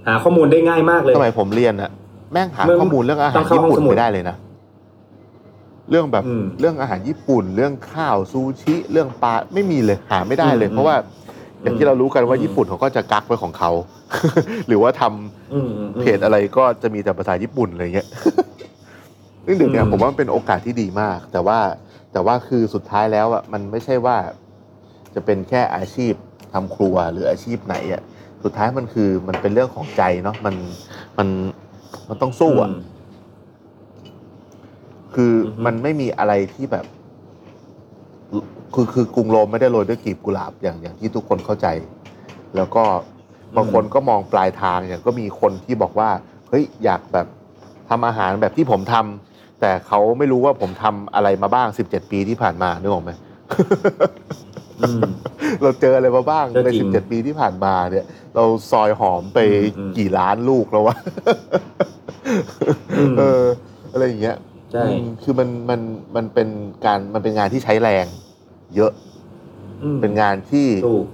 [0.07, 1.91] หาข้อมูลได้ง่ายมากเลยสมัยผมเรียนอะ
[2.33, 4.37] แม่งหาเมืองข้อมูลเรื่องอาหาต้รองเข้าญี่ปุ่นห้องสมุดไม่ได้เลยนะ
[5.91, 10.97] เรื่องแบบอืมเรื่องอาหารญี่ปุ่น เรื่องข้าวซูชิ เรื่องปลาไม่มีเลยหาไม่ได้เลยอืมเพราะว่า
[11.63, 13.71] อย่างที่เรารู้กันว่าอืมญี่ปุ่นเขาก็จะกักไว้ของเขา
[14.67, 18.09] หรือว่าทำอืมอืมอืมเพจอะไรก็จะมีแต่ภาษาญี่ปุ่นอะไรเงี้ย
[19.47, 21.59] ซึ่งเดี๋ยวเนี้ยอืมผมว่ามันเป็นโอกาสที่ดีมาก แต่ว่า
[22.13, 24.17] แต่ว่าคือสุดท้ายแล้วอะมันไม่ใช่ว่า
[25.15, 26.13] จะเป็นแค่อาชีพ
[26.53, 28.03] ทำครัวหรืออาชีพไหนอะ
[28.45, 30.55] สุดท้ายมันคือมันเป็นเรื่องของใจเนาะมัน
[31.19, 31.29] มัน
[32.09, 32.73] มันต้องสู้อะม
[35.15, 36.85] คือออฮึมันไม่มีอะไรที่แบบ
[38.75, 41.67] คือคือกรุงโรมไม่ได้โรยด้วยกลีบกุหลาบอย่างอย่างที่ทุกคนเข้าใจ
[42.57, 42.85] แล้วก็
[43.57, 46.11] บางคนก็มองปลายทางอย่างก็มีคนที่บอกว่า
[46.49, 47.27] เฮ้ยอยากแบบ
[47.89, 53.11] ทำอาหารแบบที่ผมทำแต่เขาไม่รู้ว่าผมทำอะไรมาบ้างสิบเจ็ดปีที่ผ่านมานึกออกไหม
[54.81, 55.03] อืม
[55.63, 58.07] เราเจออะไรมาบ้างก็ในจริสิบงเจ็ดปีที่ผ่านมาเนี่ย
[58.37, 60.97] เราซอยหอมไปอืมอืมกี่ล้านลูกแล้ววะ
[62.99, 63.43] อืมเออ
[63.93, 64.37] อะไรอย่างเงี้ย
[64.73, 65.81] ใช่อืมคือมันมัน
[66.17, 66.49] มันเป็น
[66.85, 68.07] การมันเป็นงานที่ใช้แรง
[68.77, 68.93] เยอะ
[69.83, 71.07] อืมเป็นงานที่ถูก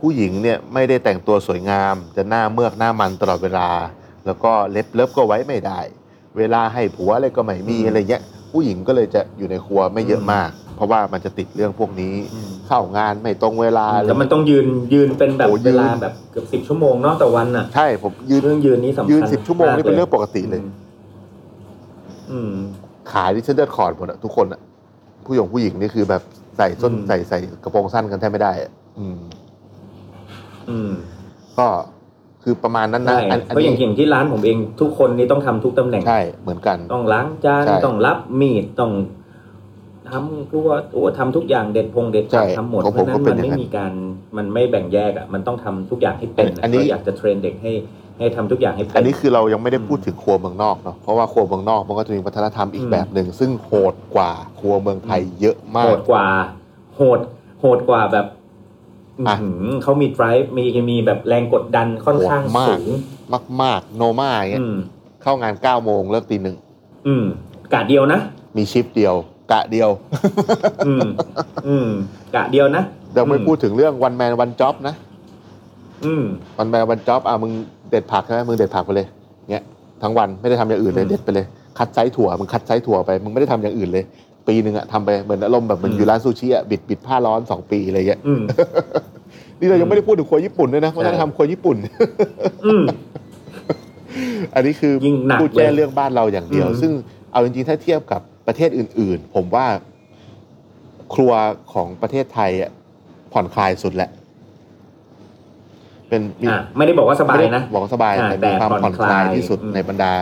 [0.00, 3.68] ผู้หญิงเนี่ยไม่ได้แต่งตัวสวยงาม จะหน้าเมือกหน้ามันตลอดเวลา
[4.26, 5.80] แล้วก็เล็บเล็บก็ไว้ไม่ได้
[6.38, 20.60] เวลาให้ผัวอะไรก็ไม่มีอืมอะไรเงี้ยผู้หญิงก็เลยจะอยู่ในครัวไม่เยอะอืมมาก เพราะว่ามันจะติดเรื่องพวกนี้อืมเข้างานไม่ตรงเวลาแล้วมันต้องยืนยืนเป็นแบบโอ้ยืนเวลาแบบเกือบสิบชั่วโมงเนาะต่อวันอะใช่ผมยืนเรื่องยืนนี้สำคัญยืนสิบชั่วโมงนี่เป็นเรื่องากปกติเลย
[22.30, 22.52] อืม
[23.10, 24.60] ขาที่ฉันเลือดขอดหมดอะทุกคนอะ
[25.26, 26.22] ผู้หญิงผู้หญิงนี่คือแบบ
[26.58, 29.18] ใส่ส้นอืมใส่ใส่กระโปรงสั้นกันแทบไม่ได้อะอืม
[30.70, 30.92] อืม
[31.58, 31.66] ก็
[32.42, 38.92] คือประมาณนั้นนะใช่อันเพราะอย่างอย่างที่ร้านผมเองทุกคนนี่ต้องทำทุกตำแหน่ง ใช่เหมือนกัน ต้องล้างจานใช่ต้องรับมีดต้อง
[40.10, 43.92] ทำครัวโอ้ทำทุกอย่างเด็ดพงเด็ดใช่ผักทำหมดของเพผมราะฉะนั้นก็เป็มันนอย่างไม่นั้นมีการ
[44.36, 47.72] มันไม่แบ่งแยกอะมันต้องทำทุกอย่างให้เป็นอันนี้ก็อยากจะเทรนเด็กให้
[48.18, 56.24] ให้ทำทุกอย่างให้เป็นอันนี้คือเรายังไม่ได้พูดถึงครัวเมืองนอกเนาะเพราะว่าครัวเมืองนอกมันก็จะมีวัฒนธรรมอีกอืมแบบหนึ่งซึ่งโหดกว่าครัวเมืองไทยเยอะมาโหกดกว่า
[56.96, 57.20] โหด
[57.60, 58.26] โหดกว่าแบบ
[59.28, 62.88] อะอื้อหือเขามี drive มีมีแบบแรงกดดันค่อนข้างโหดมากสูง
[63.62, 64.76] มากๆ Noma อย่างเงี้ยอืม
[65.22, 66.56] เข้างานเก้าโมงเลิกตีหนึ่ง
[67.06, 67.24] อืม
[67.74, 68.20] กะเดียวนะ
[68.56, 69.14] มี shift เดียว
[69.52, 69.90] กะเดียว
[70.86, 71.08] อืม
[71.68, 71.88] อืม
[72.36, 72.82] กะเดียวนะ
[73.14, 74.94] เราไม่อืมพูดถึงเรื่อง one man one job นะ
[76.04, 76.24] อืม
[76.58, 77.52] one man one job อะมึง
[77.90, 79.06] เด็ดผักใช่ไหมมึงเด็ดผักไปเลย
[79.50, 79.64] เงี้ย
[80.02, 81.46] ทั้งวันไม่ได้ทำอย่างอื่นเลยอืมเด็ดไปเลย
[81.78, 84.04] คัดไซส์ถั่วมึงคัดไซส์ถั่วไปมึงไม่ได้ทำอย่างอื่นเลย
[84.48, 88.42] ปีหนึ่งอะทำไปเหมือนอารมณ์แบบมันอืมอยู่ร้านซูชิอะบิดบิดผ้าร้อนสองปีอะไรเงี้ยอืม
[89.60, 91.76] นี่เรายังไม่ได้พูดถึงครัวญี่ปุ่นด้วยนะวัฒนธรรมครัวญี่ปุ่น
[92.66, 92.84] อืม
[94.54, 96.92] อันนี้คือยิ่งหนักพูดแค่เลยเรื่องบ้านเราอย่างเดียวอืมซึ่ง
[97.32, 99.66] เอาจริงๆถ้าเทียบกับประเทศอื่น ๆ ผมว่า
[101.14, 101.32] ครัว
[101.72, 102.70] ของประเทศไทยอะ
[103.32, 104.10] ผ่อนคลายสุดแหละ
[106.08, 110.12] เป็นมีอะไม่ได้บอกว่าสบายไม่ได้นะบอกว่าสบายอ่าแต่มีความแต่ผ่ผ่ออนนคคลาลายยที่สุดอืมในบรรดา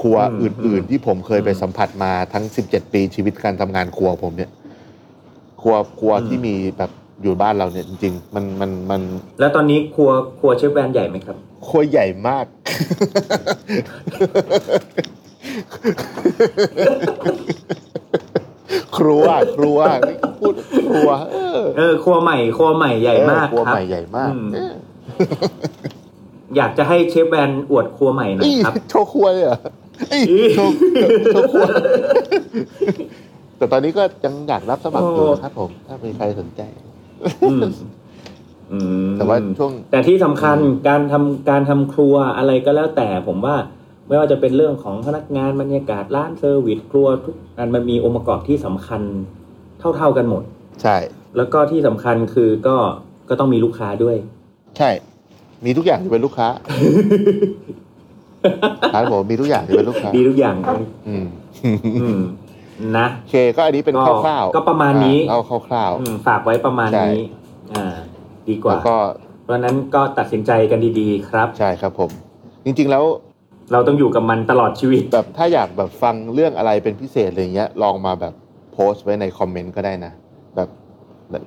[0.00, 4.50] ครัวอืมอื่น ๆ ที่ผมเคยไปอืมสัมผัสมาทั้ง 17 ปีชีวิตการทำงานครัวผมเนี่ย
[5.62, 6.90] ครัวครัวอืมที่มีแบบ
[7.22, 9.00] อยู่บ้านเราเนี่ยจริงๆมันมันมัน
[9.40, 12.46] แล้วตอนนี้ครัวครัวเชฟแวนใหญ่ไหมครับ ครัวใหญ่มาก
[18.96, 19.24] ครัว
[19.56, 19.78] ครัว
[20.08, 20.54] นี่พูด
[20.90, 24.32] ครัวเออเออครัวใหม่ครัวใหม่ใหญ่มากเออครัวครับใหม่ใหญ่มาก
[25.18, 25.50] อืมเออ
[26.56, 29.58] อยากจะให้เชฟแวนอวดครัวใหม่หน่อยอี้ครับโชว์ครัวเลยเหรอ
[30.12, 30.72] อี้อี้โชว์
[31.32, 31.64] โชว์ครัว
[33.56, 36.62] แต่ตอนนี้ก็ยังอยากรับสมัครอยู่นะครับผม ถ้ามีใครสนใจ
[37.42, 37.60] อืม
[38.72, 40.58] อืมแต่ว่าช่วง แต่ที่สำคัญ
[40.88, 43.56] การทำการทำครัวอะไรก็แล้วแต่ผมว่า
[44.08, 49.02] ไม่ว่าจะเป็นเรื่องของพนักงานบรรยากาศร้าน service ครัวทุกอันมันมีองค์ประกอบที่สำคัญ
[49.96, 50.42] เท่าๆกันหมด
[50.82, 50.96] ใช่
[51.36, 52.76] แล้วก็ที่สำคัญคือก็
[53.28, 54.16] ก็ต้องมีลูกค้าด้วย
[54.78, 54.90] ใช่
[55.64, 56.48] มีทุกอย่างที่เป็นลูกค้า
[58.94, 60.56] ครับผมมีทุกอย่างที่เป็นลูกค้าดีทุกอย่าง
[61.08, 61.26] อืม
[62.02, 62.20] อืม
[62.98, 67.22] นะโอเคก็อันนี้เป็นก็คร่าวๆก็ประมาณนี้อ่เอาคร่าวอืมฝากไว้ประมาณใช่นี้
[67.72, 67.96] อ่า
[68.48, 68.96] ดีๆกว่าแล้วก็
[69.44, 72.10] เพราะฉะนั้นก็ตัดสินใจกันดีๆ ครับ ใช่ครับผม
[72.64, 73.04] จริงๆแล้ว
[73.72, 78.34] เราต้องอยู่กับมันตลอดชีวิตแบบถ้าอยากแบบฟังเรื่องอะไรเป็นพิเศษอะไรเงี้ย ลองมาแบบ
[78.72, 80.29] โพสต์ไว้ในคอมเมนต์ก็ได้นะแบบ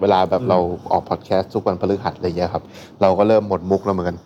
[0.02, 0.58] เวลาแบบอืมเรา
[0.92, 2.64] ออกพอดแคสต์ทุกวันพฤหัสอะไรเงี้ยครับ
[3.02, 4.18] เราก็เริ่มหมดมุกแล้วเหมือนกัน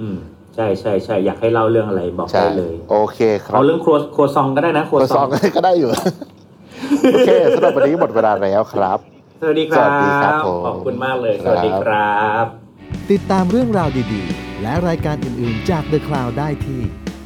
[0.00, 0.16] อืม
[0.54, 5.90] ใช่ใช่ใช่อยากให้เล่าเรื่องอะไรบอกใช่ได้เลย โอเคครับเอาเรื่องครัวครัวซองก็ได้นะครัวกระซซอองงก็ได้อยู่
[7.12, 8.98] โอเคสำหรับวันนี้หมดเวลาแล้วครับ
[9.40, 12.44] สวัสดีครับสวัสดีครับผมขอบคุณมากเลยครับสวัสดีครับ
[13.12, 16.80] ติดตามเรื่องราวดีๆ และรายการอื่นๆจาก The Cloud ได้ที่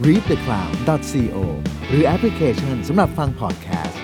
[0.06, 1.36] readthecloud.co
[1.88, 4.00] หรือแอปพลิเคชันสำหรับฟังพอดแคสต์